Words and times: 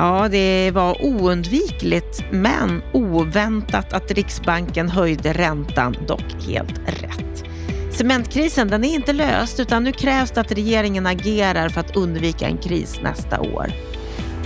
Ja, 0.00 0.28
det 0.30 0.70
var 0.70 1.02
oundvikligt 1.02 2.24
men 2.30 2.82
oväntat 2.92 3.92
att 3.92 4.10
Riksbanken 4.10 4.88
höjde 4.88 5.32
räntan, 5.32 5.96
dock 6.06 6.34
helt 6.48 6.78
rätt. 6.86 7.44
Cementkrisen 7.92 8.68
den 8.68 8.84
är 8.84 8.94
inte 8.94 9.12
löst 9.12 9.60
utan 9.60 9.84
nu 9.84 9.92
krävs 9.92 10.30
det 10.30 10.40
att 10.40 10.52
regeringen 10.52 11.06
agerar 11.06 11.68
för 11.68 11.80
att 11.80 11.96
undvika 11.96 12.46
en 12.46 12.58
kris 12.58 13.00
nästa 13.02 13.40
år. 13.40 13.72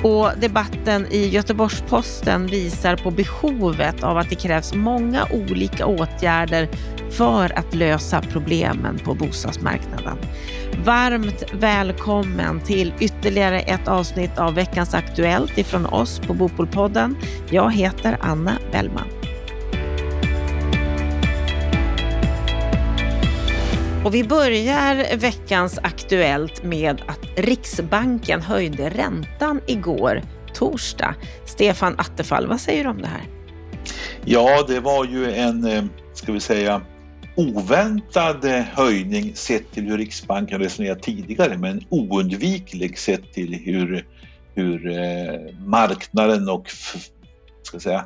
Och 0.02 0.30
debatten 0.40 1.06
i 1.10 1.28
Göteborgs-Posten 1.28 2.46
visar 2.46 2.96
på 2.96 3.10
behovet 3.10 4.02
av 4.02 4.18
att 4.18 4.30
det 4.30 4.34
krävs 4.34 4.74
många 4.74 5.26
olika 5.32 5.86
åtgärder 5.86 6.68
för 7.10 7.58
att 7.58 7.74
lösa 7.74 8.22
problemen 8.32 8.98
på 8.98 9.14
bostadsmarknaden. 9.14 10.18
Varmt 10.84 11.44
välkommen 11.52 12.60
till 12.60 12.94
ytterligare 13.00 13.60
ett 13.60 13.88
avsnitt 13.88 14.38
av 14.38 14.54
veckans 14.54 14.94
Aktuellt 14.94 15.58
ifrån 15.58 15.86
oss 15.86 16.18
på 16.18 16.34
Bopolpodden. 16.34 17.16
Jag 17.50 17.72
heter 17.72 18.18
Anna 18.20 18.52
Bellman. 18.72 19.21
Och 24.04 24.14
vi 24.14 24.24
börjar 24.24 25.16
veckans 25.16 25.78
Aktuellt 25.82 26.64
med 26.64 27.02
att 27.06 27.20
Riksbanken 27.36 28.42
höjde 28.42 28.90
räntan 28.90 29.60
igår, 29.66 30.22
torsdag. 30.54 31.14
Stefan 31.46 31.94
Attefall, 31.98 32.46
vad 32.46 32.60
säger 32.60 32.84
du 32.84 32.90
om 32.90 33.02
det 33.02 33.08
här? 33.08 33.22
Ja, 34.24 34.64
det 34.68 34.80
var 34.80 35.04
ju 35.04 35.32
en, 35.32 35.64
eh, 35.64 35.84
ska 36.14 36.32
vi 36.32 36.40
säga, 36.40 36.82
oväntad 37.36 38.44
eh, 38.44 38.60
höjning 38.60 39.34
sett 39.34 39.72
till 39.72 39.84
hur 39.84 39.98
Riksbanken 39.98 40.60
resonerat 40.60 41.02
tidigare 41.02 41.58
men 41.58 41.84
oundviklig 41.88 42.98
sett 42.98 43.32
till 43.32 43.54
hur, 43.54 44.06
hur 44.54 44.90
eh, 44.90 45.54
marknaden 45.66 46.48
och 46.48 46.70
ska 47.62 47.80
säga, 47.80 48.04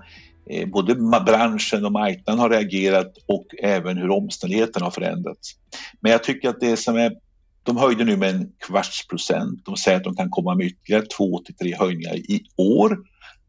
Eh, 0.50 0.68
både 0.68 0.94
branschen 1.26 1.84
och 1.84 1.92
marknaden 1.92 2.38
har 2.38 2.50
reagerat 2.50 3.12
och 3.26 3.46
även 3.62 3.96
hur 3.96 4.10
omständigheterna 4.10 4.86
har 4.86 4.90
förändrats. 4.90 5.52
Men 6.00 6.12
jag 6.12 6.24
tycker 6.24 6.48
att 6.48 6.60
det 6.60 6.76
som 6.76 6.96
är 6.96 7.12
de 7.62 7.76
höjde 7.76 8.04
nu 8.04 8.16
med 8.16 8.34
en 8.34 8.52
kvarts 8.66 9.06
procent. 9.06 9.64
De 9.64 9.76
säger 9.76 9.96
att 9.96 10.04
de 10.04 10.16
kan 10.16 10.30
komma 10.30 10.54
med 10.54 10.66
ytterligare 10.66 11.06
två 11.06 11.38
till 11.38 11.54
tre 11.56 11.76
höjningar 11.76 12.16
i 12.16 12.42
år. 12.56 12.98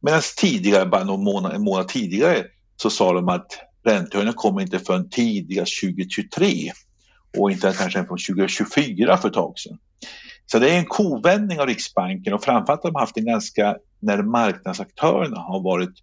Medan 0.02 0.22
tidigare, 0.38 0.86
bara 0.86 1.04
någon 1.04 1.24
månad, 1.24 1.56
en 1.56 1.64
månad 1.64 1.88
tidigare, 1.88 2.46
så 2.82 2.90
sa 2.90 3.14
de 3.14 3.30
att 3.30 3.48
räntehöjningarna 3.84 4.38
kommer 4.38 4.62
inte 4.62 4.80
förrän 4.80 5.10
tidigast 5.10 5.82
2023 5.82 6.72
och 7.38 7.52
inte 7.52 7.74
kanske 7.78 8.06
från 8.06 8.18
2024 8.18 9.18
för 9.18 9.28
ett 9.28 9.34
tag 9.34 9.60
sedan. 9.60 9.78
Så 10.46 10.60
det 10.60 10.70
är 10.70 10.78
en 10.78 10.86
kovändning 10.86 11.60
av 11.60 11.68
Riksbanken 11.68 12.34
och 12.34 12.44
framförallt 12.44 12.84
har 12.84 12.92
de 12.92 13.00
haft 13.00 13.18
en 13.18 13.26
ganska, 13.26 13.78
när 14.00 14.24
marknadsaktörerna 14.24 15.40
har 15.40 15.64
varit 15.64 15.94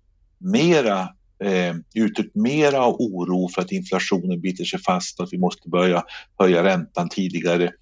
mera 0.45 1.01
eh, 1.45 1.75
uttryckt 1.95 2.35
mera 2.35 2.83
av 2.83 2.95
oro 2.95 3.49
för 3.49 3.63
att 3.63 3.73
inflationen 3.73 4.41
biter 4.41 4.65
sig 4.65 4.81
fast 4.81 5.19
och 5.19 5.25
att 5.25 5.33
vi 5.33 5.39
måste 5.39 5.69
börja 5.69 6.05
höja 6.39 6.65
räntan 6.65 7.09
tidigare 7.09 7.73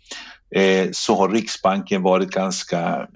eh, 0.55 0.89
så 0.93 1.15
har 1.15 1.29
Riksbanken 1.29 2.03
varit 2.03 2.31
ganska 2.31 3.09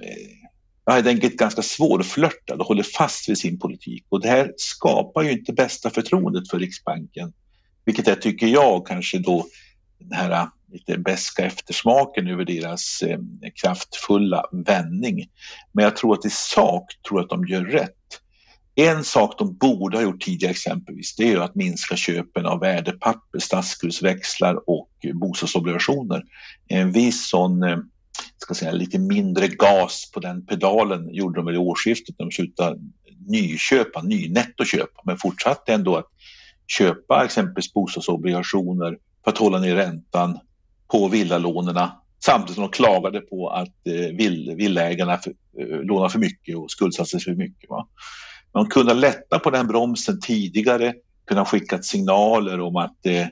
eh, 0.86 0.94
helt 0.94 1.06
enkelt 1.06 1.36
ganska 1.36 1.62
svårflörtad 1.62 2.60
och 2.60 2.66
håller 2.66 2.82
fast 2.82 3.28
vid 3.28 3.38
sin 3.38 3.58
politik. 3.58 4.04
Och 4.08 4.20
det 4.20 4.28
här 4.28 4.52
skapar 4.56 5.22
ju 5.22 5.32
inte 5.32 5.52
bästa 5.52 5.90
förtroendet 5.90 6.50
för 6.50 6.58
Riksbanken. 6.58 7.32
Vilket 7.84 8.08
är, 8.08 8.14
tycker 8.14 8.46
jag, 8.46 8.86
kanske 8.86 9.18
då 9.18 9.46
den 9.98 10.18
här 10.18 10.30
eh, 10.30 10.46
lite 10.72 10.98
beska 10.98 11.44
eftersmaken 11.44 12.28
över 12.28 12.44
deras 12.44 13.02
eh, 13.02 13.18
kraftfulla 13.62 14.44
vändning. 14.52 15.28
Men 15.72 15.84
jag 15.84 15.96
tror 15.96 16.14
att 16.14 16.26
i 16.26 16.30
sak 16.30 16.84
tror 17.08 17.20
jag 17.20 17.24
att 17.24 17.30
de 17.30 17.46
gör 17.46 17.64
rätt. 17.64 17.92
En 18.78 19.04
sak 19.04 19.38
de 19.38 19.56
borde 19.56 19.96
ha 19.96 20.02
gjort 20.02 20.20
tidigare 20.20 20.50
exempelvis, 20.50 21.16
det 21.16 21.32
är 21.32 21.38
att 21.38 21.54
minska 21.54 21.96
köpen 21.96 22.46
av 22.46 22.60
värdepapper, 22.60 23.38
statsskuldsväxlar 23.38 24.70
och 24.70 24.90
bostadsobligationer. 25.14 26.22
En 26.68 26.92
viss 26.92 27.28
sån 27.28 27.62
eh, 27.62 27.78
ska 28.38 28.54
säga, 28.54 28.72
lite 28.72 28.98
mindre 28.98 29.48
gas 29.48 30.10
på 30.14 30.20
den 30.20 30.46
pedalen 30.46 31.14
gjorde 31.14 31.38
de 31.38 31.46
väl 31.46 31.54
i 31.54 31.58
årsskiftet. 31.58 32.14
De 32.18 32.30
slutade 32.30 32.80
nyköpa, 33.26 34.02
nynettoköpa, 34.02 35.02
men 35.04 35.18
fortsatte 35.18 35.72
ändå 35.72 35.96
att 35.96 36.06
köpa 36.66 37.24
exempelvis 37.24 37.72
bostadsobligationer 37.72 38.98
för 39.24 39.30
att 39.30 39.38
hålla 39.38 39.58
ner 39.58 39.74
räntan 39.74 40.38
på 40.92 41.08
villalånen 41.08 41.88
samtidigt 42.24 42.54
som 42.54 42.62
de 42.62 42.70
klagade 42.70 43.20
på 43.20 43.48
att 43.48 43.86
eh, 43.86 44.16
vill, 44.16 44.54
villaägarna 44.56 45.18
för, 45.18 45.32
eh, 45.60 45.80
lånar 45.82 46.08
för 46.08 46.18
mycket 46.18 46.56
och 46.56 46.70
skuldsatte 46.70 47.10
sig 47.10 47.20
för 47.20 47.34
mycket. 47.34 47.70
Va? 47.70 47.88
Man 48.56 48.66
kunde 48.66 48.94
lätta 48.94 49.38
på 49.38 49.50
den 49.50 49.66
bromsen 49.66 50.20
tidigare, 50.20 50.94
kunna 51.26 51.44
skicka 51.44 51.82
signaler 51.82 52.60
om 52.60 52.76
att 52.76 53.06
eh, 53.06 53.26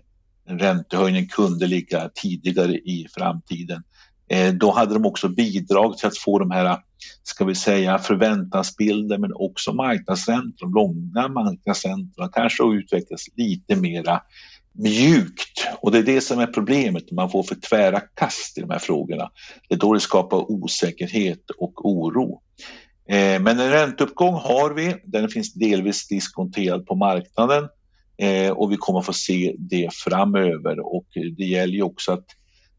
en 0.48 0.58
räntehöjning 0.58 1.28
kunde 1.28 1.66
ligga 1.66 2.10
tidigare 2.14 2.72
i 2.72 3.06
framtiden. 3.14 3.82
Eh, 4.28 4.54
då 4.54 4.70
hade 4.70 4.94
de 4.94 5.06
också 5.06 5.28
bidragit 5.28 5.98
till 5.98 6.08
att 6.08 6.18
få 6.18 6.38
de 6.38 6.50
här, 6.50 6.78
ska 7.22 7.44
vi 7.44 7.54
säga, 7.54 7.98
förväntansbilder 7.98 9.18
men 9.18 9.32
också 9.34 9.72
marknadsräntor, 9.72 10.66
de 10.66 10.74
långa 10.74 11.28
marknadsräntorna 11.28 12.28
kanske 12.28 12.62
har 12.62 12.74
utvecklats 12.74 13.26
lite 13.36 13.76
mera 13.76 14.20
mjukt 14.72 15.66
och 15.80 15.92
det 15.92 15.98
är 15.98 16.02
det 16.02 16.20
som 16.20 16.38
är 16.38 16.46
problemet, 16.46 17.12
man 17.12 17.30
får 17.30 17.42
för 17.42 17.54
tvära 17.54 18.00
kast 18.00 18.58
i 18.58 18.60
de 18.60 18.70
här 18.70 18.78
frågorna. 18.78 19.30
Det 19.68 19.74
är 19.74 19.78
då 19.78 19.94
det 19.94 20.00
skapar 20.00 20.50
osäkerhet 20.52 21.50
och 21.58 21.90
oro. 21.90 22.40
Eh, 23.08 23.42
men 23.42 23.60
en 23.60 23.70
ränteuppgång 23.70 24.34
har 24.34 24.74
vi, 24.74 24.96
den 25.04 25.28
finns 25.28 25.54
delvis 25.54 26.08
diskonterad 26.08 26.86
på 26.86 26.94
marknaden. 26.94 27.68
Eh, 28.16 28.50
och 28.50 28.72
vi 28.72 28.76
kommer 28.76 29.00
få 29.00 29.12
se 29.12 29.54
det 29.58 29.88
framöver. 29.92 30.94
Och 30.94 31.06
det 31.36 31.44
gäller 31.44 31.74
ju 31.74 31.82
också 31.82 32.12
att 32.12 32.26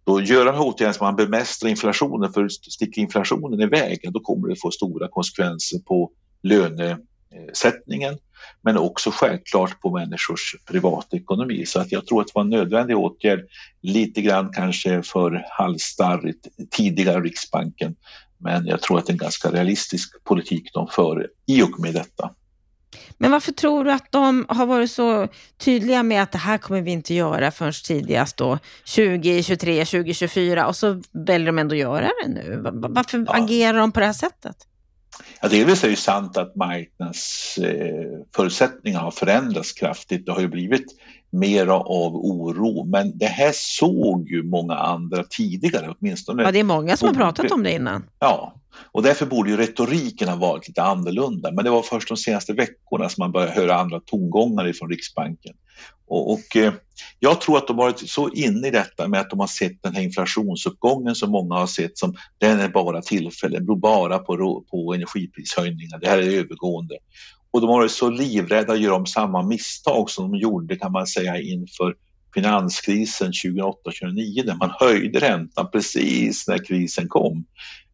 då 0.04 0.22
göra 0.22 0.50
en 0.54 0.60
åtgärder 0.60 0.94
som 0.94 1.06
man 1.06 1.16
bemästrar 1.16 1.70
inflationen, 1.70 2.34
för 2.34 2.50
sticker 2.50 3.02
inflationen 3.02 3.62
iväg, 3.62 4.00
då 4.14 4.20
kommer 4.20 4.48
det 4.48 4.56
få 4.56 4.72
stora 4.72 5.08
konsekvenser 5.08 5.80
på 5.80 6.12
lönesättningen, 6.44 8.18
men 8.62 8.78
också 8.78 9.12
självklart 9.14 9.82
på 9.82 9.92
människors 9.92 10.56
privatekonomi. 10.66 11.66
Så 11.66 11.80
att 11.80 11.92
jag 11.92 12.08
tror 12.08 12.22
att 12.22 12.28
det 12.28 12.32
var 12.36 12.42
en 12.42 12.50
nödvändig 12.50 12.98
åtgärd, 12.98 13.40
lite 13.82 14.22
grann 14.22 14.52
kanske 14.54 15.02
för 15.04 15.46
halsstarrigt 15.50 16.48
tidigare 16.72 17.22
Riksbanken, 17.22 17.96
men 18.46 18.68
jag 18.68 18.82
tror 18.82 19.00
att 19.00 19.06
det 19.06 19.12
är 19.12 19.14
en 19.14 19.18
ganska 19.18 19.52
realistisk 19.52 20.24
politik 20.24 20.70
de 20.74 20.88
för 20.88 21.28
i 21.48 21.62
och 21.62 21.80
med 21.80 21.94
detta. 21.94 22.32
Men 23.18 23.32
varför 23.32 23.52
tror 23.52 23.84
du 23.84 23.92
att 23.92 24.12
de 24.12 24.46
har 24.50 24.66
varit 24.66 24.92
så 24.92 25.28
tydliga 25.58 26.04
med 26.04 26.24
att 26.24 26.32
det 26.32 26.38
här 26.38 26.58
kommer 26.58 26.82
vi 26.82 26.92
inte 26.92 27.14
göra 27.14 27.52
förrän 27.52 27.74
tidigast 27.86 28.38
då 28.38 28.60
2023, 28.96 29.86
2024 29.86 30.68
och 30.68 30.76
så 30.76 31.02
väljer 31.12 31.48
de 31.48 31.60
ändå 31.60 31.76
att 31.76 31.80
göra 31.80 32.12
det 32.24 32.28
nu? 32.28 32.62
Varför 32.74 33.26
ja. 33.28 33.34
agerar 33.34 33.78
de 33.78 33.92
på 33.92 34.00
det 34.00 34.06
här 34.06 34.14
sättet? 34.14 34.56
Ja, 35.42 35.48
delvis 35.48 35.84
är 35.84 35.90
det 35.90 35.96
sant 35.96 36.38
att 36.38 36.56
marknadsförutsättningarna 36.56 39.04
har 39.04 39.12
förändrats 39.12 39.74
kraftigt. 39.74 40.26
Det 40.26 40.32
har 40.32 40.42
ju 40.42 40.48
blivit 40.48 40.86
mera 41.40 41.74
av 41.74 42.16
oro, 42.16 42.86
men 42.86 43.18
det 43.18 43.26
här 43.26 43.52
såg 43.54 44.30
ju 44.30 44.44
många 44.44 44.76
andra 44.76 45.24
tidigare 45.24 45.94
åtminstone. 46.00 46.44
Ja, 46.44 46.52
det 46.52 46.60
är 46.60 46.64
många 46.64 46.98
som 46.98 47.08
har 47.08 47.16
pratat 47.16 47.52
om 47.52 47.64
det 47.64 47.72
innan. 47.72 48.04
Ja, 48.20 48.54
och 48.92 49.04
därför 49.04 49.26
borde 49.26 49.50
ju 49.50 49.58
retoriken 49.58 50.28
ha 50.28 50.36
varit 50.36 50.68
lite 50.68 50.84
annorlunda. 50.84 51.52
Men 51.52 51.66
det 51.66 51.72
var 51.72 51.82
först 51.82 52.08
de 52.08 52.18
senaste 52.18 52.54
veckorna 52.54 53.10
som 53.10 53.22
man 53.22 53.32
började 53.32 53.52
höra 53.52 53.76
andra 53.76 54.00
tongångar 54.00 54.74
från 54.74 54.90
Riksbanken. 54.90 55.54
Och, 56.08 56.34
och 56.34 56.56
eh, 56.56 56.74
jag 57.20 57.42
tror 57.42 57.58
att 57.58 57.68
de 57.68 57.78
varit 57.78 58.10
så 58.10 58.30
inne 58.30 58.68
i 58.68 58.72
detta 58.72 59.08
med 59.08 59.20
att 59.20 59.30
de 59.30 59.40
har 59.40 59.48
sett 59.48 59.84
den 59.84 59.96
här 59.96 60.02
inflationsuppgången 60.02 61.16
som 61.16 61.32
många 61.32 61.56
har 61.56 61.68
sett 61.68 61.98
som 61.98 62.16
den 62.38 62.60
är 62.60 62.70
bara 62.70 63.02
tillfällig, 63.02 63.66
beror 63.66 63.78
bara 63.78 64.20
på, 64.20 64.64
på 64.72 64.94
energiprishöjningar, 64.94 66.00
det 66.00 66.10
här 66.10 66.18
är 66.18 66.40
övergående. 66.40 66.96
Och 67.56 67.62
de 67.62 67.70
har 67.70 67.78
varit 67.78 67.92
så 67.92 68.10
livrädda 68.10 68.74
att 68.74 68.80
göra 68.80 68.96
om 68.96 69.06
samma 69.06 69.44
misstag 69.44 70.10
som 70.10 70.32
de 70.32 70.38
gjorde 70.38 70.76
kan 70.76 70.92
man 70.92 71.08
säga 71.08 71.42
inför 71.42 71.96
finanskrisen 72.34 73.32
2008-2009 73.32 74.46
när 74.46 74.56
man 74.56 74.72
höjde 74.80 75.20
räntan 75.20 75.72
precis 75.72 76.48
när 76.48 76.66
krisen 76.66 77.08
kom. 77.08 77.46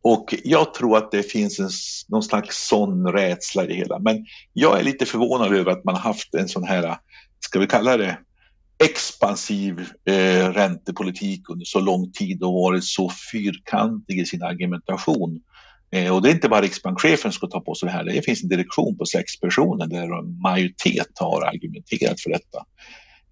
Och 0.01 0.35
jag 0.43 0.73
tror 0.73 0.97
att 0.97 1.11
det 1.11 1.23
finns 1.23 1.59
en, 1.59 1.69
någon 2.07 2.23
slags 2.23 2.67
sån 2.67 3.07
rädsla 3.07 3.63
i 3.63 3.67
det 3.67 3.73
hela. 3.73 3.99
Men 3.99 4.25
jag 4.53 4.79
är 4.79 4.83
lite 4.83 5.05
förvånad 5.05 5.53
över 5.53 5.71
att 5.71 5.83
man 5.83 5.95
har 5.95 6.01
haft 6.01 6.35
en 6.35 6.47
sån 6.47 6.63
här, 6.63 6.97
ska 7.39 7.59
vi 7.59 7.67
kalla 7.67 7.97
det, 7.97 8.17
expansiv 8.83 9.79
eh, 10.05 10.53
räntepolitik 10.53 11.49
under 11.49 11.65
så 11.65 11.79
lång 11.79 12.11
tid 12.11 12.43
och 12.43 12.53
varit 12.53 12.83
så 12.83 13.11
fyrkantig 13.31 14.19
i 14.19 14.25
sin 14.25 14.43
argumentation. 14.43 15.41
Eh, 15.91 16.15
och 16.15 16.21
det 16.21 16.29
är 16.29 16.33
inte 16.33 16.49
bara 16.49 16.61
riksbankschefen 16.61 17.31
som 17.31 17.31
ska 17.31 17.47
ta 17.47 17.59
på 17.59 17.75
sig 17.75 17.87
det 17.87 17.93
här, 17.93 18.03
det 18.03 18.21
finns 18.21 18.43
en 18.43 18.49
direktion 18.49 18.97
på 18.97 19.05
sex 19.05 19.39
personer 19.39 19.87
där 19.87 20.19
en 20.19 20.41
majoritet 20.41 21.19
har 21.19 21.41
argumenterat 21.41 22.21
för 22.21 22.29
detta. 22.29 22.65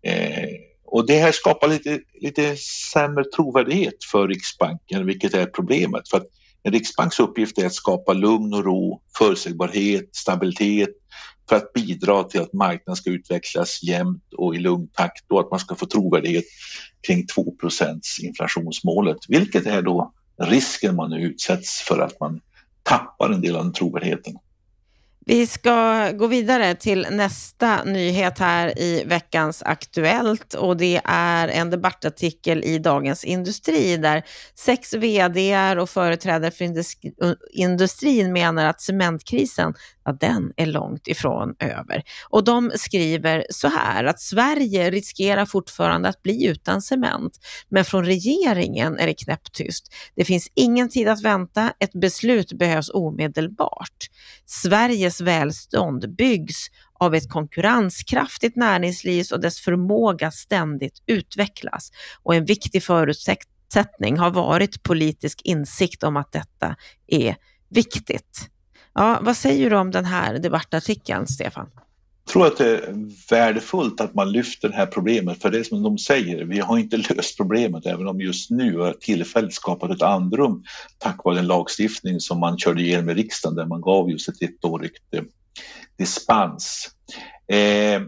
Eh, 0.02 0.50
och 0.86 1.08
det 1.08 1.20
här 1.20 1.32
skapar 1.32 1.68
lite, 1.68 2.00
lite 2.22 2.56
sämre 2.94 3.24
trovärdighet 3.36 4.04
för 4.12 4.28
Riksbanken, 4.28 5.06
vilket 5.06 5.34
är 5.34 5.46
problemet. 5.46 6.10
För 6.10 6.18
att 6.18 6.28
En 6.64 6.74
riksbanks 6.74 7.20
uppgift 7.20 7.58
är 7.58 7.66
att 7.66 7.74
skapa 7.74 8.14
lugn 8.14 8.54
och 8.54 8.66
ro, 8.66 9.02
förutsägbarhet, 9.18 10.16
stabilitet 10.16 10.90
för 11.50 11.56
att 11.56 11.74
bidra 11.74 12.24
till 12.24 12.42
att 12.42 12.54
marknaden 12.54 12.96
ska 12.96 13.10
utvecklas 13.10 13.84
jämnt 13.84 14.34
och 14.38 14.56
i 14.56 14.60
lugn 14.60 14.88
takt 14.88 15.32
och 15.32 15.40
att 15.40 15.52
man 15.52 15.60
ska 15.60 15.76
få 15.76 15.86
trovärdighet 15.86 16.44
kring 17.08 17.26
2% 17.26 18.00
inflationsmålet, 18.22 19.18
vilket 19.28 19.66
är 19.66 19.82
då 19.82 20.14
risken 20.42 20.96
man 20.96 21.10
nu 21.10 21.22
utsätts 21.22 21.82
för 21.82 22.00
att 22.00 22.20
man 22.20 22.42
tappar 22.90 23.30
en 23.30 23.42
del 23.42 23.56
av 23.56 23.64
den 23.64 23.74
trovärdigheten. 23.74 24.34
Vi 25.30 25.48
ska 25.48 26.12
gå 26.12 26.28
vidare 26.28 26.76
till 26.76 27.08
nästa 27.12 27.84
nyhet 27.84 28.40
här 28.40 28.80
i 28.80 29.04
veckans 29.04 29.64
Aktuellt 29.66 30.54
och 30.54 30.78
det 30.78 31.02
är 31.04 31.48
en 31.48 31.70
debattartikel 31.70 32.64
i 32.64 32.80
Dagens 32.80 33.24
Industri 33.24 33.98
där 33.98 34.24
sex 34.56 34.94
vd 34.94 35.76
och 35.80 35.90
företrädare 35.90 36.52
för 36.52 36.66
industrin 37.54 38.34
menar 38.34 38.66
att 38.66 38.82
cementkrisen 38.82 39.74
ja, 40.10 40.18
den 40.20 40.54
är 40.58 40.66
långt 40.66 41.08
ifrån 41.08 41.56
över. 41.60 42.04
Och 42.30 42.44
de 42.44 42.72
skriver 42.76 43.46
så 43.50 43.68
här 43.68 44.04
att 44.04 44.20
Sverige 44.20 44.92
riskerar 44.92 45.46
fortfarande 45.46 46.10
att 46.10 46.22
bli 46.22 46.46
utan 46.46 46.82
cement, 46.82 47.38
men 47.70 47.86
från 47.86 48.06
regeringen 48.06 49.00
är 49.00 49.08
det 49.08 49.14
knäpptyst. 49.14 49.94
Det 50.16 50.26
finns 50.26 50.52
ingen 50.56 50.90
tid 50.90 51.08
att 51.08 51.24
vänta, 51.24 51.74
ett 51.80 51.94
beslut 51.94 52.54
behövs 52.54 52.90
omedelbart. 52.94 54.10
Sveriges 54.46 55.19
välstånd 55.22 56.16
byggs 56.16 56.68
av 56.94 57.16
ett 57.16 57.30
konkurrenskraftigt 57.30 58.56
näringsliv 58.56 59.26
och 59.32 59.40
dess 59.40 59.60
förmåga 59.60 60.32
ständigt 60.32 61.04
utvecklas. 61.06 61.92
Och 62.24 62.36
en 62.36 62.46
viktig 62.46 62.84
förutsättning 62.84 64.18
har 64.18 64.32
varit 64.32 64.84
politisk 64.84 65.42
insikt 65.44 66.04
om 66.04 66.18
att 66.18 66.32
detta 66.32 66.76
är 67.08 67.36
viktigt. 67.70 68.50
Ja, 68.94 69.20
vad 69.22 69.38
säger 69.38 69.70
du 69.70 69.76
om 69.76 69.92
den 69.92 70.06
här 70.06 70.40
debattartikeln, 70.40 71.28
Stefan? 71.28 71.70
Jag 72.30 72.34
tror 72.34 72.48
att 72.48 72.58
det 72.58 72.78
är 72.78 72.96
värdefullt 73.30 74.02
att 74.02 74.14
man 74.14 74.32
lyfter 74.32 74.70
det 74.70 74.76
här 74.76 74.86
problemet, 74.86 75.42
för 75.42 75.50
det 75.50 75.60
är 75.60 75.64
som 75.64 75.84
de 75.84 75.98
säger, 75.98 76.46
vi 76.46 76.60
har 76.60 76.78
inte 76.78 76.98
löst 77.10 77.38
problemet, 77.38 77.86
även 77.86 78.08
om 78.08 78.22
just 78.22 78.50
nu 78.50 78.78
har 78.78 78.94
tillfälligt 78.94 79.54
skapat 79.54 79.92
ett 79.92 80.02
andrum 80.02 80.64
tack 80.98 81.24
vare 81.24 81.36
den 81.36 81.48
lagstiftning 81.48 82.20
som 82.20 82.40
man 82.40 82.58
körde 82.58 82.82
igenom 82.82 83.10
i 83.10 83.14
riksdagen 83.14 83.56
där 83.56 83.66
man 83.66 83.82
gav 83.82 84.12
just 84.12 84.30
ett 84.30 84.42
ettårigt 84.42 85.14
eh, 85.14 85.24
dispens. 85.98 86.90
Eh, 87.48 88.02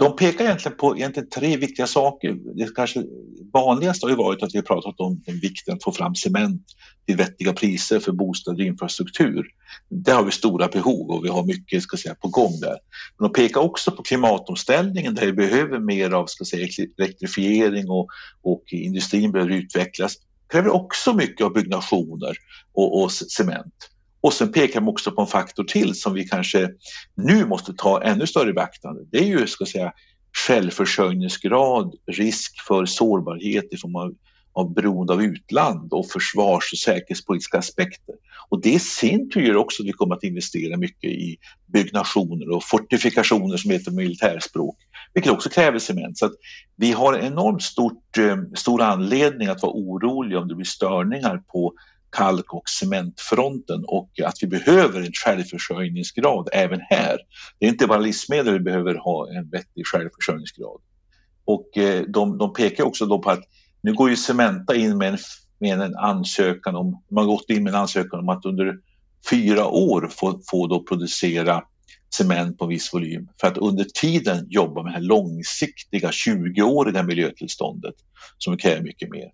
de 0.00 0.16
pekar 0.16 0.44
egentligen 0.44 0.78
på 0.78 0.96
egentligen 0.96 1.28
tre 1.28 1.56
viktiga 1.56 1.86
saker. 1.86 2.36
Det 2.54 2.74
kanske 2.74 3.04
vanligaste 3.52 4.06
har 4.06 4.10
ju 4.10 4.16
varit 4.16 4.42
att 4.42 4.54
vi 4.54 4.58
har 4.58 4.64
pratat 4.64 5.00
om 5.00 5.22
vikten 5.42 5.74
att 5.74 5.84
få 5.84 5.92
fram 5.92 6.14
cement 6.14 6.62
till 7.06 7.16
vettiga 7.16 7.52
priser 7.52 8.00
för 8.00 8.12
bostäder 8.12 8.58
och 8.58 8.66
infrastruktur. 8.66 9.46
Där 9.88 10.14
har 10.14 10.24
vi 10.24 10.30
stora 10.30 10.68
behov 10.68 11.10
och 11.10 11.24
vi 11.24 11.28
har 11.28 11.44
mycket 11.44 11.82
ska 11.82 11.96
säga, 11.96 12.14
på 12.14 12.28
gång 12.28 12.60
där. 12.60 12.76
Men 13.18 13.28
de 13.28 13.32
pekar 13.32 13.60
också 13.60 13.90
på 13.90 14.02
klimatomställningen 14.02 15.14
där 15.14 15.26
vi 15.26 15.32
behöver 15.32 15.78
mer 15.78 16.10
av 16.10 16.26
ska 16.26 16.44
säga, 16.44 16.68
elektrifiering 16.98 17.90
och, 17.90 18.08
och 18.42 18.62
industrin 18.70 19.32
behöver 19.32 19.52
utvecklas. 19.52 20.16
Det 20.16 20.52
kräver 20.52 20.70
också 20.70 21.12
mycket 21.12 21.46
av 21.46 21.52
byggnationer 21.52 22.36
och, 22.72 23.02
och 23.02 23.12
cement. 23.12 23.74
Och 24.20 24.32
sen 24.32 24.52
pekar 24.52 24.80
de 24.80 24.88
också 24.88 25.12
på 25.12 25.20
en 25.20 25.26
faktor 25.26 25.64
till 25.64 25.94
som 25.94 26.14
vi 26.14 26.28
kanske 26.28 26.70
nu 27.14 27.46
måste 27.46 27.72
ta 27.72 28.02
ännu 28.02 28.26
större 28.26 28.52
beaktande. 28.52 29.00
Det 29.10 29.18
är 29.18 29.24
ju 29.24 29.46
ska 29.46 29.66
säga, 29.66 29.92
självförsörjningsgrad, 30.46 31.94
risk 32.06 32.60
för 32.68 32.86
sårbarhet 32.86 33.68
i 33.70 33.76
form 33.76 33.96
av, 33.96 34.14
av 34.52 34.74
beroende 34.74 35.12
av 35.12 35.22
utland 35.22 35.92
och 35.92 36.06
försvars 36.10 36.72
och 36.72 36.78
säkerhetspolitiska 36.78 37.58
aspekter. 37.58 38.14
Och 38.48 38.60
det 38.60 38.70
i 38.70 38.78
sin 38.78 39.30
tur 39.30 39.40
gör 39.40 39.56
också 39.56 39.82
att 39.82 39.88
vi 39.88 39.92
kommer 39.92 40.14
att 40.14 40.24
investera 40.24 40.76
mycket 40.76 41.10
i 41.10 41.36
byggnationer 41.66 42.50
och 42.50 42.64
fortifikationer 42.64 43.56
som 43.56 43.70
heter 43.70 43.90
militärspråk, 43.90 44.76
vilket 45.14 45.32
också 45.32 45.48
kräver 45.48 45.78
cement. 45.78 46.18
Så 46.18 46.26
att 46.26 46.32
vi 46.76 46.92
har 46.92 47.18
enormt 47.18 47.62
stort, 47.62 48.18
eh, 48.18 48.36
stor 48.54 48.82
anledning 48.82 49.48
att 49.48 49.62
vara 49.62 49.72
oroliga 49.72 50.38
om 50.38 50.48
det 50.48 50.54
blir 50.54 50.66
störningar 50.66 51.42
på 51.52 51.72
kalk 52.10 52.54
och 52.54 52.68
cementfronten 52.68 53.84
och 53.84 54.10
att 54.24 54.36
vi 54.40 54.46
behöver 54.46 55.00
en 55.00 55.12
självförsörjningsgrad 55.12 56.48
även 56.52 56.80
här. 56.80 57.18
Det 57.58 57.66
är 57.66 57.70
inte 57.70 57.86
bara 57.86 57.98
livsmedel 57.98 58.52
vi 58.52 58.60
behöver 58.60 58.94
ha 58.94 59.32
en 59.32 59.50
vettig 59.50 59.86
självförsörjningsgrad. 59.86 60.80
Och 61.44 61.78
eh, 61.78 62.02
de, 62.08 62.38
de 62.38 62.52
pekar 62.52 62.84
också 62.84 63.06
då 63.06 63.18
på 63.18 63.30
att 63.30 63.44
nu 63.82 63.92
går 63.92 64.10
ju 64.10 64.16
Cementa 64.16 64.74
in 64.74 64.98
med 64.98 65.08
en, 65.08 65.18
med 65.58 65.80
en 65.80 65.96
ansökan 65.96 66.76
om, 66.76 67.02
man 67.10 67.24
har 67.24 67.32
gått 67.32 67.50
in 67.50 67.64
med 67.64 67.74
en 67.74 67.80
ansökan 67.80 68.20
om 68.20 68.28
att 68.28 68.44
under 68.44 68.78
fyra 69.30 69.66
år 69.66 70.08
få, 70.10 70.40
få 70.50 70.66
då 70.66 70.82
producera 70.82 71.62
cement 72.14 72.58
på 72.58 72.66
viss 72.66 72.94
volym 72.94 73.28
för 73.40 73.48
att 73.48 73.58
under 73.58 73.84
tiden 73.84 74.46
jobba 74.50 74.82
med 74.82 74.92
det 74.92 74.94
här 74.94 75.02
långsiktiga 75.04 76.10
20-åriga 76.10 77.02
miljötillståndet 77.02 77.94
som 78.38 78.56
kräver 78.56 78.82
mycket 78.82 79.10
mer. 79.10 79.30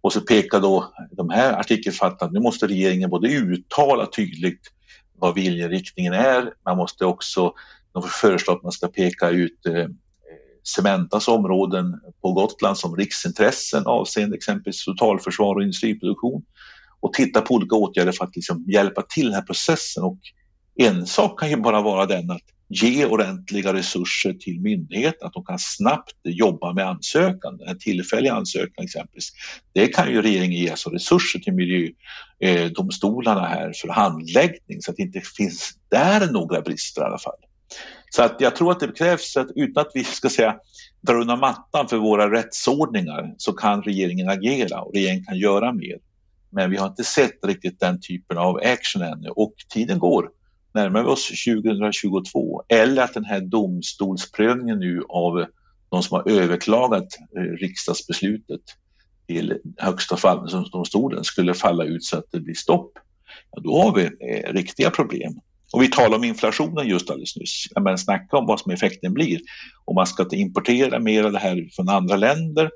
Och 0.00 0.12
så 0.12 0.20
pekar 0.20 0.60
då 0.60 0.92
de 1.10 1.30
här 1.30 1.52
artikelförfattarna 1.52 2.28
att 2.28 2.32
nu 2.32 2.40
måste 2.40 2.66
regeringen 2.66 3.10
både 3.10 3.28
uttala 3.28 4.06
tydligt 4.06 4.60
vad 5.18 5.34
viljeriktningen 5.34 6.12
är, 6.12 6.52
man 6.64 6.76
måste 6.76 7.04
också 7.04 7.52
de 7.92 8.02
föreslå 8.02 8.54
att 8.54 8.62
man 8.62 8.72
ska 8.72 8.88
peka 8.88 9.30
ut 9.30 9.66
eh, 9.66 9.88
Cementas 10.76 11.28
områden 11.28 12.00
på 12.22 12.32
Gotland 12.32 12.78
som 12.78 12.96
riksintressen 12.96 13.86
avseende 13.86 14.36
exempelvis 14.36 14.84
totalförsvar 14.84 15.54
och 15.54 15.62
industriproduktion 15.62 16.42
och 17.00 17.12
titta 17.12 17.40
på 17.40 17.54
olika 17.54 17.76
åtgärder 17.76 18.12
för 18.12 18.24
att 18.24 18.36
liksom 18.36 18.64
hjälpa 18.68 19.02
till 19.02 19.26
den 19.26 19.34
här 19.34 19.42
processen. 19.42 20.04
Och 20.04 20.18
en 20.74 21.06
sak 21.06 21.40
kan 21.40 21.50
ju 21.50 21.56
bara 21.56 21.80
vara 21.80 22.06
den 22.06 22.30
att 22.30 22.42
ge 22.70 23.06
ordentliga 23.06 23.74
resurser 23.74 24.32
till 24.32 24.60
myndigheten, 24.60 25.26
att 25.26 25.32
de 25.32 25.44
kan 25.44 25.58
snabbt 25.58 26.14
jobba 26.24 26.72
med 26.72 26.86
ansökan, 26.86 27.56
den 27.56 27.78
tillfälliga 27.78 28.32
ansökan 28.32 28.84
exempelvis. 28.84 29.32
Det 29.72 29.86
kan 29.86 30.10
ju 30.10 30.22
regeringen 30.22 30.60
ge 30.60 30.70
alltså 30.70 30.90
resurser 30.90 31.38
till 31.38 31.52
miljödomstolarna 31.52 33.40
eh, 33.40 33.48
här 33.48 33.72
för 33.72 33.88
handläggning 33.88 34.80
så 34.82 34.90
att 34.90 34.96
det 34.96 35.02
inte 35.02 35.20
finns 35.20 35.72
där 35.90 36.32
några 36.32 36.60
brister 36.60 37.02
i 37.02 37.04
alla 37.04 37.18
fall. 37.18 37.38
Så 38.10 38.22
att 38.22 38.36
jag 38.40 38.56
tror 38.56 38.72
att 38.72 38.80
det 38.80 38.96
krävs 38.96 39.36
att 39.36 39.48
utan 39.54 39.80
att 39.80 39.90
vi 39.94 40.04
ska 40.04 40.28
säga 40.28 40.56
dra 41.00 41.14
undan 41.14 41.40
mattan 41.40 41.88
för 41.88 41.96
våra 41.96 42.32
rättsordningar 42.32 43.34
så 43.38 43.52
kan 43.52 43.82
regeringen 43.82 44.28
agera 44.28 44.80
och 44.80 44.94
regeringen 44.94 45.24
kan 45.24 45.38
göra 45.38 45.72
mer. 45.72 45.98
Men 46.50 46.70
vi 46.70 46.76
har 46.76 46.86
inte 46.86 47.04
sett 47.04 47.44
riktigt 47.46 47.80
den 47.80 48.00
typen 48.00 48.38
av 48.38 48.56
action 48.56 49.02
ännu 49.02 49.28
och 49.28 49.54
tiden 49.68 49.98
går 49.98 50.28
närmar 50.74 51.02
vi 51.02 51.08
oss 51.08 51.28
2022 51.28 52.62
eller 52.68 53.02
att 53.02 53.14
den 53.14 53.24
här 53.24 53.40
domstolsprövningen 53.40 54.78
nu 54.78 55.02
av 55.08 55.46
de 55.90 56.02
som 56.02 56.16
har 56.16 56.30
överklagat 56.30 57.18
eh, 57.36 57.42
riksdagsbeslutet 57.42 58.60
till 59.26 59.58
Högsta 59.78 60.16
förvaltningsdomstolen 60.16 61.24
skulle 61.24 61.54
falla 61.54 61.84
ut 61.84 62.04
så 62.04 62.18
att 62.18 62.24
det 62.30 62.40
blir 62.40 62.54
stopp, 62.54 62.92
ja, 63.52 63.60
då 63.62 63.82
har 63.82 63.94
vi 63.94 64.02
eh, 64.04 64.52
riktiga 64.52 64.90
problem. 64.90 65.40
Och 65.72 65.82
vi 65.82 65.88
talade 65.88 66.16
om 66.16 66.24
inflationen 66.24 66.88
just 66.88 67.10
alldeles 67.10 67.36
nyss. 67.36 67.66
Men 67.80 67.98
snacka 67.98 68.36
om 68.36 68.46
vad 68.46 68.60
som 68.60 68.72
effekten 68.72 69.12
blir. 69.12 69.40
Om 69.84 69.94
man 69.94 70.06
ska 70.06 70.26
importera 70.32 70.98
mer 70.98 71.24
av 71.24 71.32
det 71.32 71.38
här 71.38 71.68
från 71.72 71.88
andra 71.88 72.16
länder, 72.16 72.70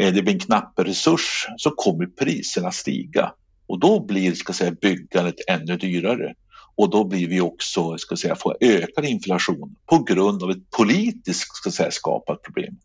eh, 0.00 0.14
det 0.14 0.22
blir 0.22 0.32
en 0.34 0.40
knapp 0.40 0.72
resurs, 0.78 1.46
så 1.56 1.70
kommer 1.70 2.06
priserna 2.06 2.72
stiga. 2.72 3.32
Och 3.66 3.78
då 3.78 4.00
blir 4.00 4.34
ska 4.34 4.52
säga, 4.52 4.72
byggandet 4.80 5.34
ännu 5.48 5.76
dyrare 5.76 6.34
och 6.76 6.90
då 6.90 7.04
blir 7.04 7.28
vi 7.28 7.40
också, 7.40 7.98
ska 7.98 8.16
säga, 8.16 8.36
få 8.36 8.54
ökad 8.60 9.04
inflation 9.04 9.76
på 9.86 9.98
grund 9.98 10.42
av 10.42 10.50
ett 10.50 10.70
politiskt 10.70 11.56
ska 11.56 11.70
säga, 11.70 11.90
skapat 11.90 12.42
problem. 12.42 12.76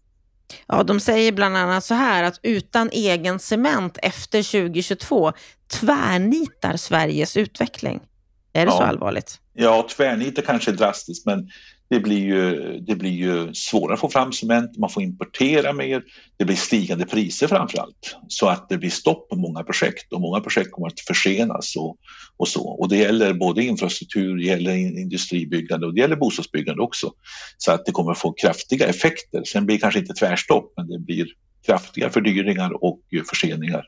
Ja, 0.68 0.84
de 0.84 1.00
säger 1.00 1.32
bland 1.32 1.58
annat 1.58 1.84
så 1.84 1.94
här 1.94 2.24
att 2.24 2.40
utan 2.44 2.90
egen 2.92 3.40
cement 3.40 3.98
efter 4.02 4.44
2022 4.44 5.32
tvärnitar 5.68 6.78
Sveriges 6.78 7.38
utveckling. 7.38 8.00
Är 8.54 8.66
det 8.66 8.72
ja. 8.72 8.78
så 8.78 8.84
allvarligt? 8.84 9.40
Ja, 9.54 9.88
tvärnitar 9.90 10.42
kanske 10.42 10.72
är 10.72 10.76
drastiskt, 10.76 11.26
men 11.26 11.50
det 11.92 12.00
blir, 12.00 12.20
ju, 12.20 12.80
det 12.80 12.96
blir 12.96 13.12
ju 13.12 13.54
svårare 13.54 13.94
att 13.94 14.00
få 14.00 14.10
fram 14.10 14.32
cement, 14.32 14.78
man 14.78 14.90
får 14.90 15.04
importera 15.04 15.74
mer, 15.74 16.04
det 16.38 16.46
blir 16.46 16.56
stigande 16.56 17.06
priser 17.06 17.48
framför 17.48 17.78
allt. 17.78 18.18
Så 18.28 18.48
att 18.48 18.70
det 18.70 18.78
blir 18.78 18.90
stopp 18.90 19.30
på 19.30 19.36
många 19.36 19.64
projekt 19.64 20.14
och 20.14 20.22
många 20.22 20.40
projekt 20.40 20.72
kommer 20.72 20.88
att 20.88 21.00
försenas 21.00 21.76
och, 21.76 21.98
och 22.38 22.48
så. 22.48 22.70
Och 22.70 22.90
det 22.90 22.98
gäller 22.98 23.34
både 23.34 23.64
infrastruktur, 23.64 24.38
det 24.38 24.44
gäller 24.44 24.76
industribyggande 24.76 25.88
och 25.88 25.94
det 25.94 26.02
gäller 26.02 26.16
bostadsbyggande 26.16 26.82
också. 26.82 27.12
Så 27.58 27.72
att 27.72 27.86
det 27.86 27.92
kommer 27.92 28.12
att 28.12 28.20
få 28.20 28.34
kraftiga 28.34 28.88
effekter. 28.88 29.44
Sen 29.44 29.66
blir 29.66 29.76
det 29.76 29.82
kanske 29.82 30.00
inte 30.00 30.14
tvärstopp, 30.14 30.74
men 30.78 30.88
det 30.88 31.00
blir 31.00 31.28
kraftiga 31.66 32.10
fördyringar 32.10 32.84
och 32.84 33.02
förseningar. 33.30 33.86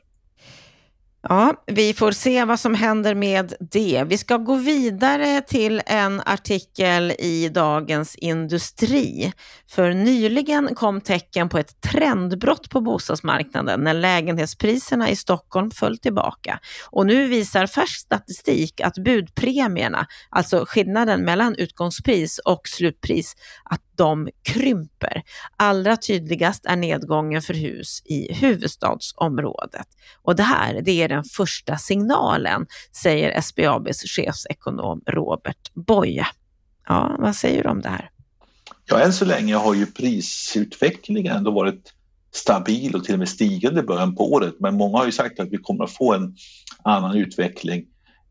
Ja, 1.28 1.64
vi 1.66 1.94
får 1.94 2.12
se 2.12 2.44
vad 2.44 2.60
som 2.60 2.74
händer 2.74 3.14
med 3.14 3.54
det. 3.60 4.04
Vi 4.06 4.18
ska 4.18 4.36
gå 4.36 4.54
vidare 4.54 5.40
till 5.40 5.82
en 5.86 6.22
artikel 6.26 7.10
i 7.18 7.48
Dagens 7.48 8.14
Industri. 8.14 9.32
För 9.70 9.90
nyligen 9.90 10.74
kom 10.74 11.00
tecken 11.00 11.48
på 11.48 11.58
ett 11.58 11.80
trendbrott 11.80 12.70
på 12.70 12.80
bostadsmarknaden 12.80 13.80
när 13.80 13.94
lägenhetspriserna 13.94 15.10
i 15.10 15.16
Stockholm 15.16 15.70
föll 15.70 15.98
tillbaka. 15.98 16.58
Och 16.90 17.06
nu 17.06 17.26
visar 17.26 17.66
färsk 17.66 18.00
statistik 18.00 18.80
att 18.80 18.94
budpremierna, 18.94 20.06
alltså 20.30 20.64
skillnaden 20.68 21.20
mellan 21.20 21.54
utgångspris 21.54 22.38
och 22.38 22.68
slutpris, 22.68 23.36
att 23.64 23.93
de 23.96 24.28
krymper. 24.42 25.22
Allra 25.56 25.96
tydligast 25.96 26.66
är 26.66 26.76
nedgången 26.76 27.42
för 27.42 27.54
hus 27.54 28.02
i 28.04 28.34
huvudstadsområdet. 28.34 29.86
Och 30.22 30.36
det 30.36 30.42
här 30.42 30.80
det 30.84 31.02
är 31.02 31.08
den 31.08 31.24
första 31.24 31.76
signalen, 31.76 32.66
säger 33.02 33.40
SBABs 33.40 34.02
chefsekonom 34.02 35.02
Robert 35.06 35.74
Boye. 35.74 36.26
Ja, 36.88 37.16
vad 37.18 37.36
säger 37.36 37.62
du 37.62 37.68
om 37.68 37.80
det 37.80 37.88
här? 37.88 38.10
Ja, 38.86 39.00
än 39.00 39.12
så 39.12 39.24
länge 39.24 39.54
har 39.54 39.74
ju 39.74 39.86
prisutvecklingen 39.86 41.36
ändå 41.36 41.50
varit 41.50 41.92
stabil 42.34 42.94
och 42.94 43.04
till 43.04 43.14
och 43.14 43.18
med 43.18 43.28
stigande 43.28 43.80
i 43.80 43.84
början 43.84 44.14
på 44.14 44.32
året. 44.32 44.54
Men 44.58 44.74
många 44.74 44.98
har 44.98 45.06
ju 45.06 45.12
sagt 45.12 45.40
att 45.40 45.48
vi 45.50 45.56
kommer 45.56 45.84
att 45.84 45.92
få 45.92 46.14
en 46.14 46.36
annan 46.84 47.16
utveckling 47.16 47.84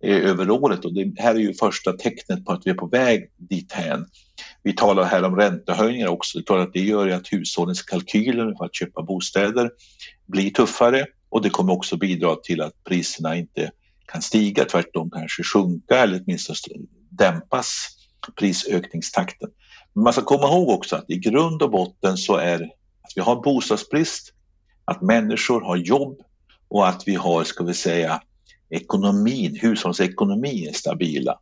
eh, 0.03 0.17
över 0.17 0.49
året 0.49 0.85
och 0.85 0.93
det 0.93 1.13
här 1.17 1.35
är 1.35 1.39
ju 1.39 1.53
första 1.53 1.93
tecknet 1.93 2.45
på 2.45 2.51
att 2.51 2.61
vi 2.65 2.71
är 2.71 2.75
på 2.75 2.87
väg 2.87 3.31
dithän. 3.37 4.05
Vi 4.63 4.73
talar 4.73 5.03
här 5.03 5.23
om 5.23 5.35
räntehöjningar 5.35 6.07
också. 6.07 6.39
Det 6.39 6.53
är 6.53 6.57
att 6.57 6.73
det 6.73 6.79
gör 6.79 7.09
att 7.09 7.33
hushållens 7.33 7.81
kalkyler 7.81 8.55
för 8.57 8.65
att 8.65 8.75
köpa 8.75 9.01
bostäder 9.01 9.71
blir 10.25 10.49
tuffare 10.49 11.05
och 11.29 11.41
det 11.41 11.49
kommer 11.49 11.73
också 11.73 11.97
bidra 11.97 12.35
till 12.35 12.61
att 12.61 12.83
priserna 12.83 13.35
inte 13.35 13.71
kan 14.05 14.21
stiga, 14.21 14.65
tvärtom 14.65 15.11
kanske 15.11 15.43
sjunka 15.43 15.97
eller 15.97 16.21
åtminstone 16.23 16.85
dämpas 17.09 17.87
prisökningstakten. 18.35 19.49
Men 19.93 20.03
man 20.03 20.13
ska 20.13 20.21
komma 20.21 20.47
ihåg 20.47 20.69
också 20.69 20.95
att 20.95 21.09
i 21.09 21.17
grund 21.17 21.61
och 21.61 21.71
botten 21.71 22.17
så 22.17 22.35
är 22.35 22.61
att 23.01 23.11
vi 23.15 23.21
har 23.21 23.35
bostadsbrist, 23.35 24.33
att 24.85 25.01
människor 25.01 25.61
har 25.61 25.75
jobb 25.75 26.21
och 26.67 26.87
att 26.87 27.03
vi 27.05 27.15
har, 27.15 27.43
ska 27.43 27.63
vi 27.63 27.73
säga, 27.73 28.21
ekonomin, 28.69 29.57
hushållsekonomin 29.61 30.67
är 30.67 30.73
stabila. 30.73 31.39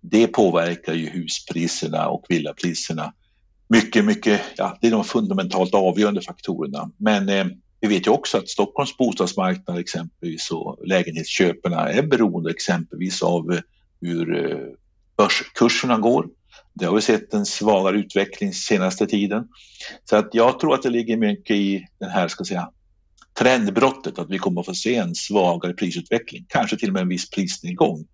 Det 0.00 0.26
påverkar 0.26 0.94
ju 0.94 1.10
huspriserna 1.10 2.08
och 2.08 2.26
villapriserna 2.28 3.12
mycket, 3.68 4.04
mycket. 4.04 4.40
Ja, 4.56 4.78
det 4.80 4.86
är 4.86 4.90
de 4.90 5.04
fundamentalt 5.04 5.74
avgörande 5.74 6.22
faktorerna. 6.22 6.90
Men 6.96 7.28
eh, 7.28 7.46
vi 7.80 7.88
vet 7.88 8.06
ju 8.06 8.10
också 8.10 8.38
att 8.38 8.48
Stockholms 8.48 8.96
bostadsmarknad 8.96 9.78
exempelvis 9.78 10.50
och 10.50 10.78
lägenhetsköperna 10.86 11.88
är 11.88 12.02
beroende 12.02 12.50
exempelvis 12.50 13.22
av 13.22 13.52
eh, 13.52 13.60
hur 14.00 14.50
eh, 14.50 14.58
börskurserna 15.16 15.98
går. 15.98 16.28
Det 16.74 16.84
har 16.84 16.94
vi 16.94 17.00
sett 17.00 17.34
en 17.34 17.46
svagare 17.46 17.98
utveckling 17.98 18.52
senaste 18.52 19.06
tiden. 19.06 19.48
Så 20.04 20.16
att 20.16 20.28
jag 20.32 20.60
tror 20.60 20.74
att 20.74 20.82
det 20.82 20.90
ligger 20.90 21.16
mycket 21.16 21.56
i 21.56 21.86
den 21.98 22.10
här, 22.10 22.28
ska 22.28 22.44
säga, 22.44 22.70
trendbrottet 23.38 24.18
att 24.18 24.30
vi 24.30 24.38
kommer 24.38 24.60
att 24.60 24.66
få 24.66 24.74
se 24.74 24.96
en 24.96 25.14
svagare 25.14 25.72
prisutveckling, 25.72 26.46
kanske 26.48 26.76
till 26.76 26.88
och 26.88 26.92
med 26.92 27.02
en 27.02 27.08
viss 27.08 27.30
prisnedgång. 27.30 28.06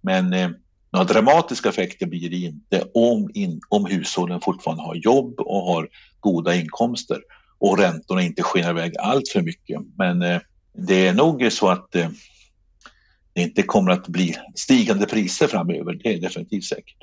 Men 0.00 0.32
eh, 0.32 0.50
några 0.90 1.04
dramatiska 1.04 1.68
effekter 1.68 2.06
blir 2.06 2.30
det 2.30 2.36
inte 2.36 2.88
om, 2.94 3.30
in, 3.34 3.60
om 3.68 3.84
hushållen 3.86 4.40
fortfarande 4.40 4.82
har 4.82 4.94
jobb 4.94 5.40
och 5.40 5.62
har 5.62 5.88
goda 6.20 6.54
inkomster 6.54 7.20
och 7.58 7.78
räntorna 7.78 8.22
inte 8.22 8.42
skenar 8.42 8.70
iväg 8.70 8.94
allt 8.98 9.28
för 9.28 9.42
mycket. 9.42 9.80
Men 9.98 10.22
eh, 10.22 10.40
det 10.72 11.06
är 11.06 11.12
nog 11.12 11.52
så 11.52 11.68
att 11.68 11.94
eh, 11.94 12.08
det 13.32 13.42
inte 13.42 13.62
kommer 13.62 13.90
att 13.90 14.08
bli 14.08 14.36
stigande 14.54 15.06
priser 15.06 15.46
framöver, 15.46 16.00
det 16.02 16.14
är 16.14 16.20
definitivt 16.20 16.64
säkert. 16.64 16.98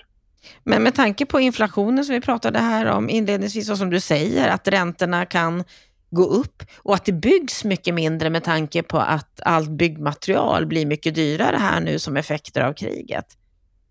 Men 0.63 0.83
med 0.83 0.95
tanke 0.95 1.25
på 1.25 1.39
inflationen 1.39 2.05
som 2.05 2.15
vi 2.15 2.21
pratade 2.21 2.59
här 2.59 2.85
om 2.85 3.09
inledningsvis 3.09 3.69
och 3.69 3.77
som 3.77 3.89
du 3.89 3.99
säger, 3.99 4.47
att 4.47 4.67
räntorna 4.67 5.25
kan 5.25 5.63
gå 6.09 6.23
upp 6.23 6.63
och 6.77 6.95
att 6.95 7.05
det 7.05 7.11
byggs 7.11 7.63
mycket 7.63 7.93
mindre 7.93 8.29
med 8.29 8.43
tanke 8.43 8.83
på 8.83 8.97
att 8.97 9.41
allt 9.41 9.69
byggmaterial 9.69 10.65
blir 10.65 10.85
mycket 10.85 11.15
dyrare 11.15 11.57
här 11.57 11.81
nu 11.81 11.99
som 11.99 12.17
effekter 12.17 12.61
av 12.61 12.73
kriget. 12.73 13.25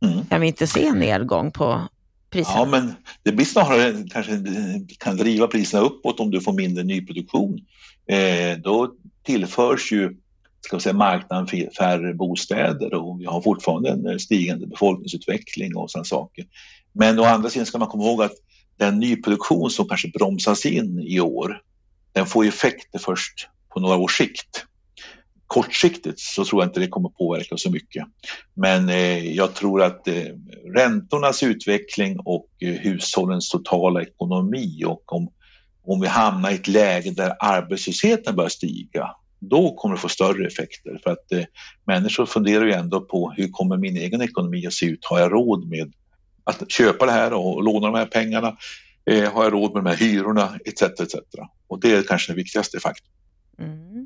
Mm. 0.04 0.26
Kan 0.26 0.40
vi 0.40 0.46
inte 0.46 0.66
se 0.66 0.86
en 0.86 0.98
nedgång 0.98 1.50
på 1.50 1.88
priserna? 2.30 2.58
Ja, 2.58 2.64
men 2.64 2.94
det 3.22 3.32
blir 3.32 3.46
snarare 3.46 4.08
kanske 4.10 4.32
kan 4.98 5.16
driva 5.16 5.46
priserna 5.46 5.82
uppåt 5.82 6.20
om 6.20 6.30
du 6.30 6.40
får 6.40 6.52
mindre 6.52 6.84
nyproduktion. 6.84 7.60
Eh, 8.06 8.58
då 8.58 8.94
tillförs 9.22 9.92
ju 9.92 10.16
ska 10.64 10.80
säga, 10.80 10.92
marknaden 10.92 11.70
färre 11.78 12.14
bostäder 12.14 12.94
och 12.94 13.20
vi 13.20 13.24
har 13.24 13.40
fortfarande 13.40 13.90
en 14.12 14.20
stigande 14.20 14.66
befolkningsutveckling 14.66 15.76
och 15.76 15.90
sådana 15.90 16.04
saker. 16.04 16.46
Men 16.92 17.18
å 17.18 17.24
andra 17.24 17.50
sidan 17.50 17.66
ska 17.66 17.78
man 17.78 17.88
komma 17.88 18.04
ihåg 18.04 18.22
att 18.22 18.34
den 18.76 18.98
nyproduktion 18.98 19.70
som 19.70 19.88
kanske 19.88 20.08
bromsas 20.08 20.66
in 20.66 21.00
i 21.00 21.20
år, 21.20 21.60
den 22.12 22.26
får 22.26 22.44
effekter 22.44 22.98
först 22.98 23.48
på 23.74 23.80
några 23.80 23.96
års 23.96 24.18
sikt. 24.18 24.66
Kortsiktigt 25.54 26.20
så 26.20 26.44
tror 26.44 26.62
jag 26.62 26.68
inte 26.68 26.80
det 26.80 26.88
kommer 26.88 27.08
påverka 27.08 27.56
så 27.56 27.70
mycket. 27.70 28.04
Men 28.54 28.88
eh, 28.88 29.34
jag 29.34 29.54
tror 29.54 29.82
att 29.82 30.08
eh, 30.08 30.24
räntornas 30.76 31.42
utveckling 31.42 32.18
och 32.18 32.48
eh, 32.60 32.68
hushållens 32.68 33.50
totala 33.50 34.02
ekonomi 34.02 34.84
och 34.86 35.12
om, 35.12 35.28
om 35.84 36.00
vi 36.00 36.06
hamnar 36.06 36.50
i 36.50 36.54
ett 36.54 36.68
läge 36.68 37.10
där 37.10 37.36
arbetslösheten 37.40 38.36
börjar 38.36 38.48
stiga, 38.48 39.10
då 39.38 39.74
kommer 39.74 39.94
det 39.94 40.00
få 40.00 40.08
större 40.08 40.46
effekter. 40.46 41.00
För 41.02 41.10
att 41.10 41.32
eh, 41.32 41.44
människor 41.86 42.26
funderar 42.26 42.64
ju 42.64 42.72
ändå 42.72 43.00
på 43.00 43.32
hur 43.36 43.48
kommer 43.48 43.76
min 43.76 43.96
egen 43.96 44.22
ekonomi 44.22 44.66
att 44.66 44.72
se 44.72 44.86
ut? 44.86 45.04
Har 45.04 45.20
jag 45.20 45.32
råd 45.32 45.68
med 45.68 45.92
att 46.44 46.70
köpa 46.70 47.06
det 47.06 47.12
här 47.12 47.32
och 47.32 47.62
låna 47.62 47.86
de 47.86 47.94
här 47.94 48.06
pengarna? 48.06 48.56
Eh, 49.10 49.32
har 49.32 49.44
jag 49.44 49.52
råd 49.52 49.74
med 49.74 49.84
de 49.84 49.90
här 49.90 49.96
hyrorna 49.96 50.58
etc. 50.64 50.82
etc. 50.82 51.14
Och 51.66 51.80
det 51.80 51.92
är 51.92 52.02
kanske 52.02 52.32
den 52.32 52.36
viktigaste 52.36 52.80
faktorn. 52.80 53.10
Mm. 53.58 54.03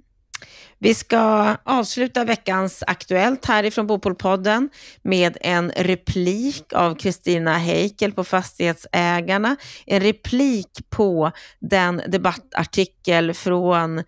Vi 0.81 0.95
ska 0.95 1.57
avsluta 1.65 2.25
veckans 2.25 2.85
Aktuellt 2.87 3.47
härifrån 3.47 3.87
Bopolpodden 3.87 4.71
med 5.03 5.37
en 5.41 5.73
replik 5.77 6.73
av 6.73 6.95
Kristina 6.95 7.59
Heikel 7.59 8.13
på 8.13 8.25
Fastighetsägarna. 8.25 9.57
En 9.87 10.01
replik 10.01 10.71
på 10.91 11.31
den 11.61 12.03
debattartikel 12.09 13.35
från 13.35 14.03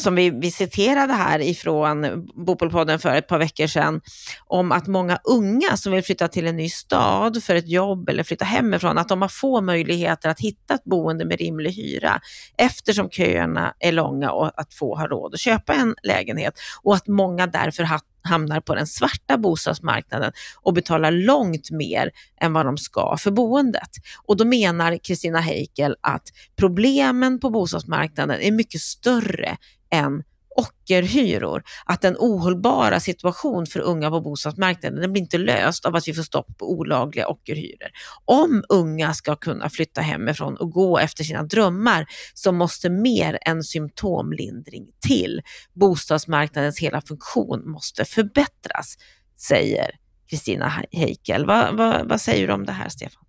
som 0.00 0.14
vi, 0.14 0.30
vi 0.30 0.50
citerade 0.50 1.12
här 1.12 1.40
ifrån 1.40 2.26
Bopolpodden 2.46 2.98
för 2.98 3.14
ett 3.14 3.28
par 3.28 3.38
veckor 3.38 3.66
sedan, 3.66 4.00
om 4.46 4.72
att 4.72 4.86
många 4.86 5.18
unga 5.24 5.76
som 5.76 5.92
vill 5.92 6.04
flytta 6.04 6.28
till 6.28 6.46
en 6.46 6.56
ny 6.56 6.68
stad 6.68 7.42
för 7.42 7.54
ett 7.54 7.68
jobb 7.68 8.08
eller 8.08 8.22
flytta 8.22 8.44
hemifrån, 8.44 8.98
att 8.98 9.08
de 9.08 9.22
har 9.22 9.28
få 9.28 9.60
möjligheter 9.60 10.28
att 10.28 10.40
hitta 10.40 10.74
ett 10.74 10.84
boende 10.84 11.24
med 11.24 11.38
rimlig 11.38 11.70
hyra 11.70 12.20
eftersom 12.56 13.10
köerna 13.10 13.74
är 13.78 13.92
långa 13.92 14.30
och 14.30 14.60
att 14.60 14.74
få 14.74 14.96
har 14.96 15.08
råd 15.08 15.34
att 15.34 15.40
köpa 15.40 15.74
en 15.74 15.94
lägenhet 16.02 16.54
och 16.82 16.94
att 16.94 17.06
många 17.06 17.46
därför 17.46 17.84
hamnar 18.22 18.60
på 18.60 18.74
den 18.74 18.86
svarta 18.86 19.38
bostadsmarknaden 19.38 20.32
och 20.62 20.74
betalar 20.74 21.10
långt 21.10 21.70
mer 21.70 22.10
än 22.40 22.52
vad 22.52 22.66
de 22.66 22.78
ska 22.78 23.16
för 23.18 23.30
boendet. 23.30 23.90
Och 24.24 24.36
då 24.36 24.44
menar 24.44 24.98
Kristina 25.04 25.40
Heikel 25.40 25.96
att 26.00 26.28
problemen 26.56 27.40
på 27.40 27.50
bostadsmarknaden 27.50 28.40
är 28.40 28.52
mycket 28.52 28.80
större 28.80 29.56
än 29.90 30.22
ockerhyror. 30.56 31.62
Att 31.84 32.02
den 32.02 32.16
ohållbara 32.18 33.00
situation 33.00 33.66
för 33.66 33.80
unga 33.80 34.10
på 34.10 34.20
bostadsmarknaden 34.20 35.00
den 35.00 35.12
blir 35.12 35.22
inte 35.22 35.38
löst 35.38 35.84
av 35.84 35.96
att 35.96 36.08
vi 36.08 36.14
får 36.14 36.22
stopp 36.22 36.58
på 36.58 36.72
olagliga 36.72 37.28
ockerhyror. 37.28 37.88
Om 38.24 38.64
unga 38.68 39.14
ska 39.14 39.36
kunna 39.36 39.70
flytta 39.70 40.00
hemifrån 40.00 40.56
och 40.56 40.70
gå 40.70 40.98
efter 40.98 41.24
sina 41.24 41.42
drömmar 41.42 42.06
så 42.34 42.52
måste 42.52 42.90
mer 42.90 43.38
än 43.46 43.62
symptomlindring 43.62 44.86
till. 45.06 45.42
Bostadsmarknadens 45.72 46.78
hela 46.78 47.00
funktion 47.00 47.70
måste 47.70 48.04
förbättras, 48.04 48.96
säger 49.36 49.90
Kristina 50.30 50.72
Heikel. 50.92 51.46
Vad, 51.46 51.76
vad, 51.76 52.08
vad 52.08 52.20
säger 52.20 52.46
du 52.46 52.52
om 52.52 52.66
det 52.66 52.72
här, 52.72 52.88
Stefan? 52.88 53.24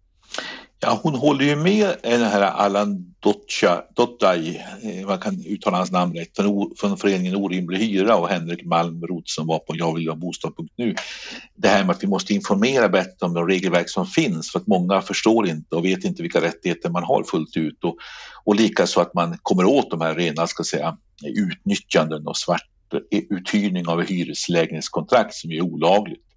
Ja, 0.84 1.00
hon 1.04 1.16
håller 1.16 1.46
ju 1.46 1.56
med 1.56 1.96
den 2.04 2.22
här 2.22 2.42
Allan 2.42 3.14
Dottai, 3.96 4.62
eh, 4.84 5.08
man 5.08 5.20
kan 5.20 5.46
uttala 5.46 5.78
hans 5.78 5.92
namn 5.92 6.16
rätt, 6.16 6.36
från 6.80 6.98
föreningen 6.98 7.36
Orimlig 7.36 7.78
hyra 7.78 8.16
och 8.16 8.30
Henrik 8.30 8.66
Malmroth 8.66 9.24
som 9.26 9.48
var 9.48 9.60
på 9.60 9.76
Jag 9.76 9.96
vill 9.96 10.10
ha 10.10 10.16
bostad.nu. 10.16 10.96
Det 11.56 11.68
här 11.68 11.84
med 11.84 11.96
att 11.96 12.04
vi 12.04 12.08
måste 12.08 12.34
informera 12.34 12.90
bättre 12.90 13.26
om 13.26 13.34
de 13.34 13.48
regelverk 13.48 13.90
som 13.90 14.06
finns 14.06 14.52
för 14.52 14.60
att 14.60 14.68
många 14.68 15.02
förstår 15.02 15.48
inte 15.48 15.76
och 15.76 15.86
vet 15.86 16.04
inte 16.04 16.22
vilka 16.22 16.42
rättigheter 16.42 16.90
man 16.90 17.04
har 17.04 17.24
fullt 17.24 17.58
ut 17.58 17.84
och, 17.84 17.96
och 18.44 18.56
likaså 18.56 19.02
att 19.02 19.14
man 19.14 19.38
kommer 19.42 19.66
åt 19.66 19.92
de 19.92 20.02
här 20.02 20.16
rena, 20.16 20.48
ska 20.48 20.64
säga, 20.64 20.98
utnyttjanden 21.24 22.28
och 22.28 22.38
svart 22.38 22.68
eh, 23.12 23.22
uthyrning 23.30 23.88
av 23.88 24.02
hyreslägenhetskontrakt 24.04 25.34
som 25.34 25.52
är 25.52 25.62
olagligt. 25.62 26.31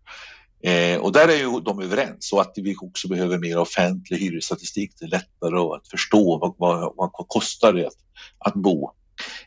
Eh, 0.64 0.98
och 0.98 1.12
där 1.12 1.28
är 1.28 1.36
ju 1.36 1.60
de 1.60 1.80
överens 1.80 2.32
och 2.32 2.40
att 2.40 2.52
vi 2.56 2.76
också 2.80 3.08
behöver 3.08 3.38
mer 3.38 3.58
offentlig 3.58 4.18
hyresstatistik. 4.18 4.92
Det 4.98 5.04
är 5.04 5.10
lättare 5.10 5.76
att 5.76 5.88
förstå 5.88 6.38
vad, 6.38 6.54
vad, 6.58 6.92
vad 6.96 7.28
kostar 7.28 7.72
det 7.72 7.86
att, 7.86 7.96
att 8.38 8.54
bo. 8.54 8.90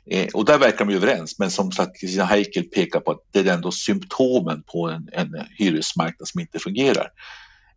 Eh, 0.05 0.27
och 0.33 0.45
där 0.45 0.59
verkar 0.59 0.85
de 0.85 0.93
överens, 0.93 1.39
men 1.39 1.51
som 1.51 1.71
sagt 1.71 1.99
Kristina 1.99 2.25
Heikel 2.25 2.63
pekar 2.63 2.99
på 2.99 3.11
att 3.11 3.21
det 3.31 3.39
är 3.39 3.53
ändå 3.53 3.71
symptomen 3.71 4.63
på 4.63 4.89
en, 4.89 5.09
en 5.11 5.35
hyresmarknad 5.57 6.27
som 6.27 6.41
inte 6.41 6.59
fungerar. 6.59 7.09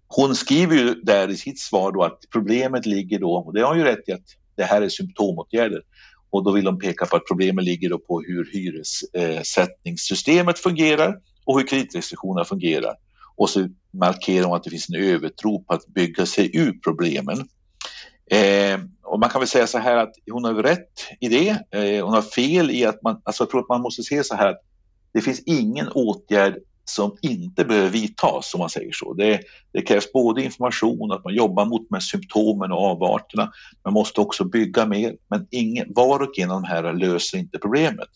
Hon 0.06 0.37
skriver 0.37 0.76
ju 0.76 0.94
där 0.94 1.28
i 1.28 1.37
sitt 1.37 1.61
svar 1.61 1.92
då 1.92 2.02
att 2.02 2.18
problemet 2.32 2.87
ligger 2.87 3.18
då, 3.18 3.32
och 3.32 3.54
det 3.54 3.61
har 3.61 3.68
hon 3.68 3.78
ju 3.78 3.85
rätt 3.85 4.09
i 4.09 4.12
att 4.12 4.26
det 4.56 4.64
här 4.64 4.82
är 4.82 4.88
symptomåtgärder, 4.88 5.82
och 6.30 6.44
då 6.44 6.52
vill 6.52 6.64
de 6.64 6.78
peka 6.78 7.06
på 7.06 7.16
att 7.16 7.26
problemet 7.28 7.64
ligger 7.64 7.90
då 7.90 7.99
på 7.99 8.20
hur 8.20 8.50
hyressättningssystemet 8.52 10.59
fungerar 10.59 11.16
och 11.44 11.59
hur 11.59 11.66
kreditrestriktionerna 11.66 12.44
fungerar. 12.44 12.94
Och 13.40 13.50
så 13.50 13.68
markerar 13.90 14.47
hon 14.47 14.56
att 14.56 14.64
det 14.64 14.70
finns 14.70 14.88
en 14.88 15.02
övertro 15.02 15.64
på 15.64 15.75
att 15.75 15.87
bygga 15.87 16.26
sig 16.26 16.56
ur 16.56 16.73
problemen. 16.85 17.49
Eh, 18.30 18.80
och 19.02 19.20
man 19.20 19.30
kan 19.30 19.40
väl 19.40 19.49
säga 19.49 19.66
så 19.66 19.78
här 19.78 19.97
att 19.97 20.12
hon 20.30 20.44
har 20.44 20.54
rätt 20.54 21.06
i 21.20 21.28
det. 21.28 21.49
Eh, 21.49 22.04
hon 22.04 22.14
har 22.14 22.23
fel 22.23 22.70
i 22.70 22.85
att 22.85 23.02
man, 23.02 23.20
alltså 23.25 23.42
jag 23.42 23.50
tror 23.50 23.61
att 23.61 23.68
man 23.68 23.80
måste 23.80 24.02
se 24.02 24.25
så 24.25 24.35
här 24.35 24.47
att 24.47 24.61
det 25.12 25.20
finns 25.20 25.42
ingen 25.47 25.88
åtgärd 25.88 26.54
som 26.85 27.16
inte 27.23 27.64
behöver 27.64 27.88
vidtas, 27.88 28.54
om 28.54 28.59
man 28.61 28.70
säger 28.70 28.92
så. 28.92 29.14
Det, 29.14 29.40
det 29.73 29.82
krävs 29.82 30.12
både 30.12 30.42
information, 30.42 31.12
att 31.12 31.25
man 31.25 31.35
jobbar 31.35 31.64
mot 31.64 31.90
med 31.90 32.02
symptomen 32.02 32.73
och 32.73 32.85
avarterna. 32.85 33.52
Man 33.85 33.94
måste 33.94 34.20
också 34.20 34.44
bygga 34.44 34.87
mer, 34.87 35.16
men 35.30 35.47
ingen, 35.50 35.87
var 35.94 36.20
och 36.20 36.38
en 36.38 36.50
av 36.50 36.62
de 36.62 36.68
här 36.68 36.92
löser 36.92 37.38
inte 37.38 37.59
problemet. 37.59 38.09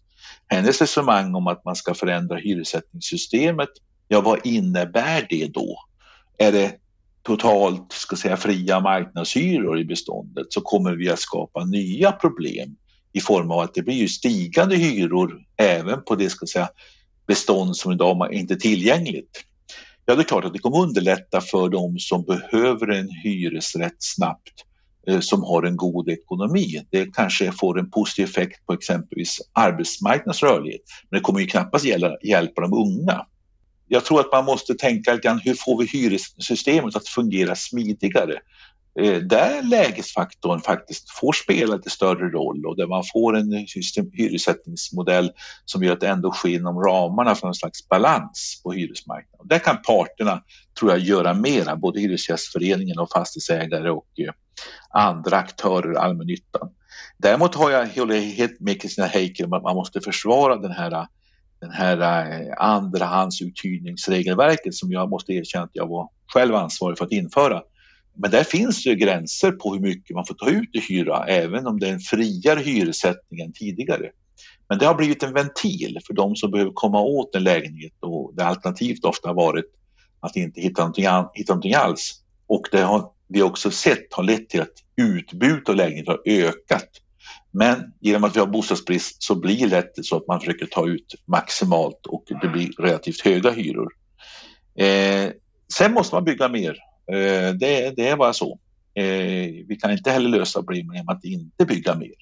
Hennes 0.47 0.81
resonemang 0.81 1.35
om 1.35 1.47
att 1.47 1.65
man 1.65 1.77
ska 1.77 1.95
förändra 1.95 2.37
hyressättningssystemet, 2.37 3.71
ja 4.09 4.21
vad 4.21 4.47
innebär 4.47 5.27
det 5.31 5.47
då? 5.47 5.79
Är 6.39 6.53
det 6.53 6.75
totalt 7.23 7.93
ska 7.93 8.17
säga, 8.17 8.37
fria 8.37 8.81
marknadshyror 8.81 9.79
i 9.79 9.85
beståndet 9.85 10.47
så 10.49 10.61
kommer 10.61 10.93
vi 10.93 11.11
att 11.11 11.19
skapa 11.19 11.65
nya 11.65 12.13
problem 12.13 12.77
i 13.13 13.21
form 13.21 13.51
av 13.51 13.59
att 13.59 13.75
det 13.75 13.83
blir 13.83 14.09
stigande 14.09 14.77
hyror 14.77 15.43
även 15.57 16.05
på 16.05 16.15
det 16.15 16.31
ska 16.31 16.47
säga, 16.47 16.69
bestånd 17.27 17.77
som 17.77 17.93
idag 17.93 18.33
inte 18.33 18.55
är 18.55 18.59
tillgängligt. 18.59 19.45
Ja, 20.07 20.15
det 20.15 20.23
är 20.23 20.25
klart 20.25 20.45
att 20.45 20.53
det 20.53 20.59
kommer 20.59 20.81
underlätta 20.81 21.41
för 21.41 21.69
de 21.69 21.99
som 21.99 22.23
behöver 22.23 22.91
en 22.91 23.09
hyresrätt 23.09 23.97
snabbt 23.99 24.65
eh, 25.07 25.21
som 25.21 25.43
har 25.43 25.63
en 25.63 25.77
god 25.77 26.09
ekonomi. 26.09 26.87
Det 26.91 27.15
kanske 27.15 27.53
får 27.53 27.79
en 27.79 27.91
positiv 27.91 28.25
effekt 28.25 28.67
på 28.67 28.73
exempelvis 28.73 29.41
arbetsmarknadens 29.53 30.43
rörlighet, 30.43 30.83
men 31.11 31.19
det 31.19 31.23
kommer 31.23 31.41
ju 31.41 31.47
knappast 31.47 31.85
hjälpa 32.23 32.61
de 32.61 32.73
unga. 32.73 33.27
Jag 33.89 34.05
tror 34.05 34.21
att 34.21 34.33
man 34.33 34.45
måste 34.45 34.75
tänka 34.75 35.13
lite 35.13 35.29
grann, 35.29 35.41
hur 35.45 35.55
får 35.55 35.79
vi 35.79 35.87
hyressystemet 35.87 36.97
att 36.97 37.09
fungera 37.09 37.55
smidigare? 37.55 38.39
Eh, 39.01 39.17
där 39.17 39.63
lägesfaktorn 39.63 40.61
faktiskt 40.61 41.11
får 41.11 41.33
spela 41.33 41.77
lite 41.77 41.91
större 41.91 42.29
roll 42.29 42.67
och 42.67 42.77
där 42.77 42.87
man 42.87 43.03
får 43.13 43.37
en 43.37 43.67
system, 43.67 44.11
hyressättningsmodell 44.13 45.33
som 45.65 45.83
gör 45.83 45.93
att 45.93 46.01
det 46.01 46.09
ändå 46.09 46.33
sker 46.33 46.49
inom 46.49 46.81
ramarna 46.81 47.35
för 47.35 47.47
någon 47.47 47.55
slags 47.55 47.89
balans 47.89 48.61
på 48.63 48.73
hyresmarknaden. 48.73 49.49
Där 49.49 49.59
kan 49.59 49.83
parterna, 49.83 50.43
tror 50.79 50.91
jag, 50.91 51.01
göra 51.01 51.35
mera, 51.35 51.77
både 51.77 52.01
Hyresgästföreningen 52.01 52.99
och 52.99 53.11
fastighetsägare 53.13 53.91
och 53.91 54.07
eh, 54.19 54.33
andra 54.91 55.37
aktörer, 55.37 55.95
allmännyttan. 55.95 56.71
Däremot 57.19 57.55
har 57.55 57.71
jag, 57.71 57.87
håller 57.87 58.21
helt 58.21 58.61
med 58.61 58.83
Kristina 58.83 59.07
Heikel 59.07 59.47
om 59.47 59.53
att 59.53 59.63
man 59.63 59.77
måste 59.77 60.01
försvara 60.01 60.57
den 60.57 60.73
här 60.73 61.07
den 61.65 61.73
här 61.73 62.33
eh, 62.33 62.39
andrahandsuthyrningsregelverket 62.57 64.75
som 64.75 64.93
jag 64.93 65.11
måste 65.11 65.33
erkänna 65.33 65.65
att 65.65 65.71
jag 65.73 65.87
var 65.87 66.09
själv 66.33 66.55
ansvarig 66.55 66.99
för 66.99 67.05
att 67.05 67.13
införa 67.13 67.63
men 68.15 68.31
där 68.31 68.45
finns 68.45 68.85
det 68.85 68.95
gränser 68.95 69.53
på 69.53 69.75
hur 69.75 69.81
mycket 69.81 70.15
man 70.15 70.27
får 70.27 70.35
ta 70.35 70.51
ut 70.51 70.69
i 70.73 70.81
hyra, 70.81 71.27
även 71.27 71.67
om 71.67 71.81
det 71.81 71.89
är 71.89 71.93
en 71.93 72.01
friare 72.01 72.61
hyressättning 72.61 73.41
än 73.41 73.53
tidigare. 73.53 74.11
Men 74.69 74.79
det 74.79 74.87
har 74.87 74.95
blivit 74.95 75.23
en 75.23 75.33
ventil 75.33 75.99
för 76.07 76.15
de 76.15 76.37
som 76.37 76.51
behöver 76.51 76.73
komma 76.75 77.01
åt 77.01 77.35
en 77.35 77.45
lägenhet 77.45 77.93
och 78.01 78.33
det 78.35 78.45
alternativt 78.45 79.05
ofta 79.05 79.29
har 79.29 79.35
varit 79.35 79.65
att 80.21 80.37
inte 80.37 80.61
hitta 80.61 80.83
någonting, 80.83 81.07
hitta 81.35 81.53
någonting 81.53 81.75
alls. 81.75 82.23
Och 82.47 82.69
det 82.73 82.81
har 82.81 83.11
vi 83.29 83.43
också 83.43 83.71
sett 83.71 84.13
har 84.13 84.23
lett 84.23 84.49
till 84.49 84.61
att 84.61 84.75
utbudet 84.97 85.69
av 85.69 85.77
lägenheter 85.77 86.13
har 86.13 86.23
ökat. 86.27 86.89
Men 87.55 87.93
genom 88.01 88.25
att 88.25 88.37
vi 88.37 88.41
har 88.41 88.47
bostadsbrist 88.47 89.23
så 89.23 89.35
blir 89.35 89.61
det 89.61 89.67
lätt 89.67 89.93
så 90.03 90.17
att 90.17 90.27
man 90.27 90.41
försöker 90.41 90.67
ta 90.67 90.89
ut 90.89 91.15
maximalt 91.27 92.07
och 92.07 92.25
det 92.43 92.49
blir 92.49 92.71
relativt 92.79 93.21
höga 93.21 93.51
hyror. 93.51 93.93
Eh, 94.79 95.31
sen 95.73 95.93
måste 95.93 96.15
man 96.15 96.25
bygga 96.25 96.49
mer 96.49 96.79
Eh, 97.13 97.55
det, 97.55 97.97
det 97.97 98.09
är 98.09 98.17
bara 98.17 98.33
så. 98.33 98.59
Eh, 98.95 99.65
vi 99.69 99.79
kan 99.81 99.93
inte 99.93 100.11
heller 100.11 100.29
lösa 100.29 100.59
problemen 100.59 100.97
genom 100.97 101.17
att 101.17 101.25
inte 101.25 101.65
bygga 101.65 101.95
mer. 101.95 102.15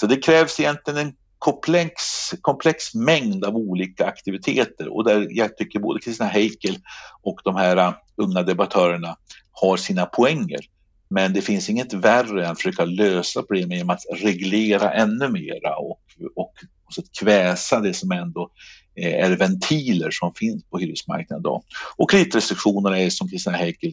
Så 0.00 0.06
det 0.06 0.16
krävs 0.16 0.60
egentligen 0.60 1.06
en 1.06 1.14
komplex, 1.38 2.02
komplex 2.40 2.94
mängd 2.94 3.44
av 3.44 3.56
olika 3.56 4.06
aktiviteter 4.06 4.96
och 4.96 5.04
där 5.04 5.28
jag 5.30 5.56
tycker 5.56 5.78
både 5.78 6.00
Kristina 6.00 6.28
Heikel 6.28 6.78
och 7.22 7.40
de 7.44 7.56
här 7.56 7.76
eh, 7.76 7.94
unga 8.16 8.42
debattörerna 8.42 9.16
har 9.52 9.76
sina 9.76 10.06
poänger. 10.06 10.60
Men 11.08 11.32
det 11.32 11.42
finns 11.42 11.70
inget 11.70 11.92
värre 11.92 12.44
än 12.44 12.50
att 12.50 12.58
försöka 12.58 12.84
lösa 12.84 13.42
problemen 13.42 13.78
genom 13.78 13.90
att 13.90 14.04
reglera 14.12 14.92
ännu 14.92 15.28
mera 15.28 15.76
och, 15.76 16.00
och, 16.34 16.52
och 16.86 16.94
så 16.94 17.02
kväsa 17.20 17.80
det 17.80 17.94
som 17.94 18.12
ändå 18.12 18.50
eh, 18.96 19.24
är 19.24 19.36
ventiler 19.36 20.10
som 20.10 20.34
finns 20.34 20.64
på 20.64 20.78
hyresmarknaden 20.78 21.40
idag. 21.40 21.62
Och 21.96 22.10
kreditrestriktionerna 22.10 22.98
är 22.98 23.10
som 23.10 23.28
Kristina 23.28 23.56
Heikel 23.56 23.92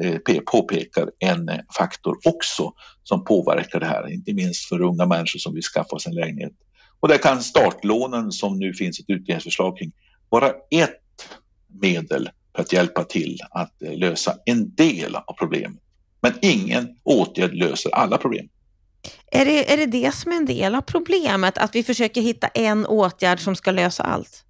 eh, 0.00 0.40
påpekar 0.46 1.10
en 1.18 1.48
eh, 1.48 1.58
faktor 1.78 2.16
också 2.24 2.72
som 3.02 3.24
påverkar 3.24 3.80
det 3.80 3.86
här, 3.86 4.12
inte 4.12 4.32
minst 4.32 4.68
för 4.68 4.82
unga 4.82 5.06
människor 5.06 5.38
som 5.38 5.54
vill 5.54 5.62
skaffa 5.62 5.98
sig 5.98 6.10
en 6.10 6.16
lägenhet. 6.16 6.52
Och 7.00 7.08
där 7.08 7.18
kan 7.18 7.42
startlånen 7.42 8.32
som 8.32 8.58
nu 8.58 8.74
finns 8.74 9.00
ett 9.00 9.10
utredningsförslag 9.10 9.78
kring 9.78 9.92
vara 10.28 10.52
ett 10.70 11.28
medel 11.80 12.30
för 12.56 12.62
att 12.62 12.72
hjälpa 12.72 13.04
till 13.04 13.38
att 13.50 13.74
lösa 13.80 14.34
en 14.44 14.74
del 14.74 15.16
av 15.16 15.32
problemet. 15.38 15.82
Men 16.20 16.32
ingen 16.42 16.88
åtgärd 17.04 17.54
löser 17.54 17.94
alla 17.94 18.18
problem. 18.18 18.48
Är 19.32 19.44
det, 19.44 19.72
är 19.72 19.76
det 19.76 19.86
det 19.86 20.14
som 20.14 20.32
är 20.32 20.36
en 20.36 20.46
del 20.46 20.74
av 20.74 20.80
problemet? 20.80 21.58
Att 21.58 21.74
vi 21.74 21.82
försöker 21.82 22.20
hitta 22.20 22.48
en 22.48 22.86
åtgärd 22.86 23.40
som 23.40 23.56
ska 23.56 23.70
lösa 23.70 24.02
allt? 24.02 24.44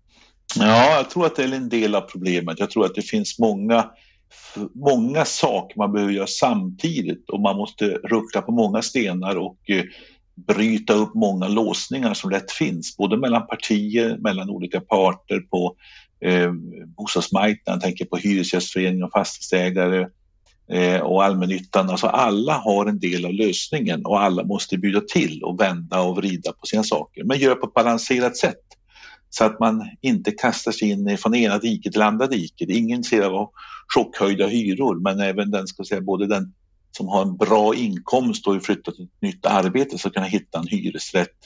Ja, 0.56 0.96
jag 0.96 1.10
tror 1.10 1.26
att 1.26 1.36
det 1.36 1.44
är 1.44 1.52
en 1.52 1.68
del 1.68 1.94
av 1.94 2.00
problemet. 2.00 2.58
Jag 2.58 2.70
tror 2.70 2.84
att 2.84 2.94
det 2.94 3.02
finns 3.02 3.38
många, 3.38 3.90
många 4.74 5.24
saker 5.24 5.78
man 5.78 5.92
behöver 5.92 6.12
göra 6.12 6.26
samtidigt 6.26 7.30
och 7.30 7.40
man 7.40 7.56
måste 7.56 7.84
rucka 7.84 8.42
på 8.42 8.52
många 8.52 8.82
stenar 8.82 9.36
och 9.36 9.58
eh, 9.70 9.84
bryta 10.46 10.92
upp 10.92 11.14
många 11.14 11.48
låsningar 11.48 12.14
som 12.14 12.30
lätt 12.30 12.52
finns, 12.52 12.96
både 12.96 13.16
mellan 13.16 13.46
partier, 13.46 14.16
mellan 14.18 14.50
olika 14.50 14.80
parter 14.80 15.40
på 15.40 15.76
eh, 16.20 16.52
bostadsmarknaden, 16.96 17.80
tänker 17.80 18.04
på 18.04 18.16
hyresgästföreningar 18.16 19.06
och 19.06 19.12
fastighetsägare, 19.12 20.06
Eh, 20.70 21.00
och 21.00 21.24
allmännyttan. 21.24 21.90
Alltså 21.90 22.06
alla 22.06 22.52
har 22.52 22.86
en 22.86 22.98
del 22.98 23.24
av 23.24 23.32
lösningen 23.32 24.04
och 24.04 24.20
alla 24.20 24.44
måste 24.44 24.78
bjuda 24.78 25.00
till 25.00 25.42
och 25.42 25.60
vända 25.60 26.00
och 26.00 26.16
vrida 26.16 26.52
på 26.52 26.66
sina 26.66 26.82
saker, 26.82 27.24
men 27.24 27.38
göra 27.38 27.54
på 27.54 27.66
ett 27.66 27.74
balanserat 27.74 28.36
sätt 28.36 28.60
så 29.30 29.44
att 29.44 29.60
man 29.60 29.90
inte 30.00 30.30
kastar 30.30 30.72
sig 30.72 30.90
in 30.90 31.18
från 31.18 31.34
ena 31.34 31.58
diket 31.58 31.92
till 31.92 32.02
andra 32.02 32.26
diket. 32.26 32.70
Ingen 32.70 33.04
ser 33.04 33.22
av 33.22 33.50
chockhöjda 33.94 34.46
hyror, 34.46 35.00
men 35.00 35.20
även 35.20 35.50
den, 35.50 35.66
ska 35.66 35.84
säga, 35.84 36.00
både 36.00 36.26
den 36.26 36.54
som 36.90 37.08
har 37.08 37.22
en 37.22 37.36
bra 37.36 37.74
inkomst 37.74 38.46
och 38.46 38.62
flyttat 38.62 38.94
till 38.94 39.04
ett 39.04 39.22
nytt 39.22 39.46
arbete 39.46 39.98
ska 39.98 40.10
kunna 40.10 40.26
hitta 40.26 40.58
en 40.58 40.66
hyresrätt. 40.66 41.36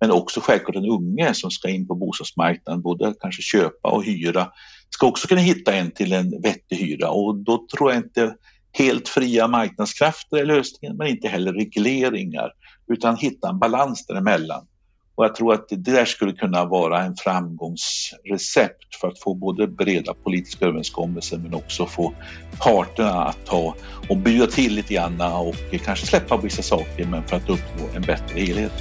Men 0.00 0.10
också 0.10 0.40
självklart 0.40 0.74
den 0.74 0.90
unge 0.90 1.34
som 1.34 1.50
ska 1.50 1.68
in 1.68 1.86
på 1.86 1.94
bostadsmarknaden, 1.94 2.82
både 2.82 3.14
kanske 3.20 3.42
köpa 3.42 3.90
och 3.90 4.04
hyra, 4.04 4.48
ska 4.90 5.06
också 5.06 5.28
kunna 5.28 5.40
hitta 5.40 5.74
en 5.74 5.90
till 5.90 6.12
en 6.12 6.42
vettig 6.42 6.76
hyra 6.76 7.10
och 7.10 7.36
då 7.36 7.66
tror 7.76 7.92
jag 7.92 7.98
inte 7.98 8.34
helt 8.78 9.08
fria 9.08 9.48
marknadskrafter 9.48 10.36
är 10.36 10.44
lösningen, 10.44 10.96
men 10.96 11.06
inte 11.06 11.28
heller 11.28 11.52
regleringar, 11.52 12.52
utan 12.88 13.16
hitta 13.16 13.48
en 13.48 13.58
balans 13.58 14.06
däremellan. 14.06 14.66
Och 15.14 15.24
jag 15.24 15.34
tror 15.34 15.54
att 15.54 15.68
det 15.68 15.76
där 15.76 16.04
skulle 16.04 16.32
kunna 16.32 16.64
vara 16.64 17.02
en 17.02 17.16
framgångsrecept 17.16 18.94
för 19.00 19.08
att 19.08 19.20
få 19.20 19.34
både 19.34 19.66
breda 19.66 20.14
politiska 20.14 20.66
överenskommelser 20.66 21.38
men 21.38 21.54
också 21.54 21.86
få 21.86 22.12
parterna 22.58 23.24
att 23.24 23.46
ta 23.46 23.74
och 24.08 24.16
bjuda 24.16 24.46
till 24.46 24.74
lite 24.74 24.94
grann 24.94 25.20
och 25.20 25.54
kanske 25.84 26.06
släppa 26.06 26.36
vissa 26.36 26.62
saker 26.62 27.06
men 27.06 27.22
för 27.24 27.36
att 27.36 27.48
uppnå 27.48 27.88
en 27.94 28.02
bättre 28.02 28.40
helhet. 28.40 28.72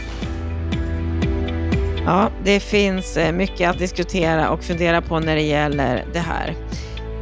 Ja, 2.05 2.29
det 2.43 2.59
finns 2.59 3.17
eh, 3.17 3.31
mycket 3.31 3.69
att 3.69 3.79
diskutera 3.79 4.49
och 4.49 4.63
fundera 4.63 5.01
på 5.01 5.19
när 5.19 5.35
det 5.35 5.41
gäller 5.41 6.05
det 6.13 6.19
här. 6.19 6.55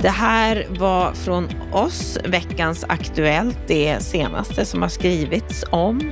Det 0.04 0.10
här 0.10 0.68
var 0.70 1.14
från 1.14 1.48
oss 1.72 2.18
veckans 2.26 2.86
Aktuellt, 2.90 3.58
det 3.68 4.04
senaste 4.04 4.66
som 4.66 4.82
har 4.82 4.90
skrivits 4.90 5.66
om 5.70 6.12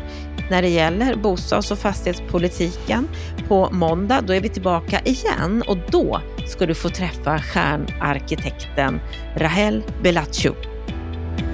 när 0.50 0.62
det 0.62 0.68
gäller 0.68 1.16
bostads 1.16 1.72
och 1.72 1.80
fastighetspolitiken. 1.80 3.08
På 3.48 3.70
måndag 3.72 4.22
då 4.22 4.34
är 4.34 4.42
vi 4.42 4.50
tillbaka 4.50 5.00
igen 5.06 5.64
och 5.68 5.78
då 5.90 6.22
ska 6.48 6.66
du 6.66 6.74
få 6.74 6.90
träffa 6.90 7.40
stjärnarkitekten 7.40 9.00
Rahel 9.36 9.84
Bellaccio. 10.04 10.56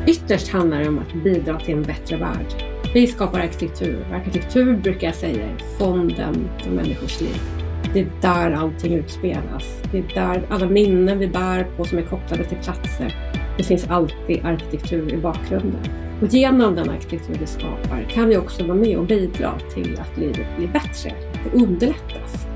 Ytterst 0.07 0.47
handlar 0.47 0.79
det 0.79 0.87
om 0.87 0.99
att 0.99 1.23
bidra 1.23 1.59
till 1.59 1.73
en 1.73 1.83
bättre 1.83 2.17
värld. 2.17 2.63
Vi 2.93 3.07
skapar 3.07 3.39
arkitektur. 3.39 4.07
Arkitektur 4.13 4.77
brukar 4.77 5.07
jag 5.07 5.15
säga 5.15 5.45
är 5.45 5.57
fonden 5.79 6.49
för 6.63 6.69
människors 6.69 7.21
liv. 7.21 7.56
Det 7.93 7.99
är 7.99 8.07
där 8.21 8.51
allting 8.51 8.93
utspelas. 8.93 9.81
Det 9.91 9.97
är 9.97 10.05
där 10.13 10.45
alla 10.49 10.69
minnen 10.69 11.19
vi 11.19 11.27
bär 11.27 11.67
på 11.77 11.85
som 11.85 11.97
är 11.97 12.01
kopplade 12.01 12.43
till 12.43 12.57
platser. 12.57 13.15
Det 13.57 13.63
finns 13.63 13.87
alltid 13.89 14.45
arkitektur 14.45 15.13
i 15.13 15.17
bakgrunden. 15.17 15.81
Och 16.21 16.27
genom 16.27 16.75
den 16.75 16.89
arkitektur 16.89 17.37
vi 17.39 17.45
skapar 17.45 18.07
kan 18.09 18.29
vi 18.29 18.37
också 18.37 18.63
vara 18.63 18.77
med 18.77 18.97
och 18.97 19.05
bidra 19.05 19.59
till 19.73 19.99
att 19.99 20.17
livet 20.17 20.47
blir 20.57 20.67
bättre. 20.67 21.13
Det 21.43 21.59
underlättas. 21.63 22.47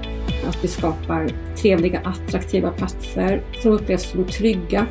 Att 0.47 0.63
vi 0.63 0.67
skapar 0.67 1.27
trevliga, 1.55 2.01
attraktiva 2.03 2.71
platser 2.71 3.41
som 3.61 3.71
upplevs 3.71 4.11
som 4.11 4.25
trygga. 4.25 4.85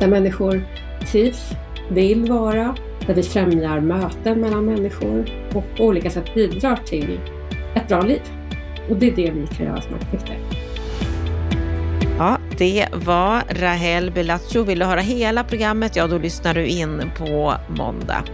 Där 0.00 0.08
människor 0.08 0.62
trivs, 1.12 1.50
vill 1.90 2.24
vara, 2.24 2.76
där 3.06 3.14
vi 3.14 3.22
främjar 3.22 3.80
möten 3.80 4.40
mellan 4.40 4.64
människor 4.64 5.24
och 5.54 5.64
på 5.76 5.84
olika 5.84 6.10
sätt 6.10 6.34
bidrar 6.34 6.76
till 6.76 7.20
ett 7.74 7.88
bra 7.88 8.00
liv. 8.00 8.20
Och 8.90 8.96
det 8.96 9.06
är 9.06 9.16
det 9.16 9.30
vi 9.30 9.46
kan 9.46 9.66
göra 9.66 9.80
som 9.80 9.94
arkitekter. 9.94 10.58
Ja, 12.18 12.38
det 12.58 12.86
var 12.92 13.42
Rahel 13.48 14.10
Bellaccio. 14.10 14.62
Vill 14.62 14.78
du 14.78 14.84
höra 14.84 15.00
hela 15.00 15.44
programmet? 15.44 15.96
Ja, 15.96 16.06
då 16.06 16.18
lyssnar 16.18 16.54
du 16.54 16.66
in 16.66 17.10
på 17.18 17.54
måndag. 17.68 18.24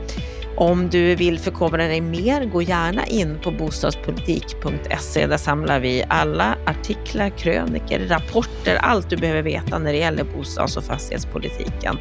Om 0.56 0.88
du 0.88 1.14
vill 1.14 1.38
förkovra 1.38 1.86
dig 1.86 2.00
mer, 2.00 2.44
gå 2.44 2.62
gärna 2.62 3.06
in 3.06 3.38
på 3.42 3.50
bostadspolitik.se. 3.50 5.26
Där 5.26 5.36
samlar 5.36 5.80
vi 5.80 6.04
alla 6.08 6.56
artiklar, 6.66 7.30
kröniker, 7.30 8.06
rapporter, 8.08 8.76
allt 8.76 9.10
du 9.10 9.16
behöver 9.16 9.42
veta 9.42 9.78
när 9.78 9.92
det 9.92 9.98
gäller 9.98 10.24
bostads 10.24 10.76
och 10.76 10.84
fastighetspolitiken. 10.84 11.98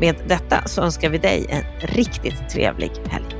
Med 0.00 0.16
detta 0.26 0.62
så 0.66 0.82
önskar 0.82 1.08
vi 1.08 1.18
dig 1.18 1.46
en 1.48 1.88
riktigt 1.88 2.48
trevlig 2.48 2.90
helg. 3.10 3.37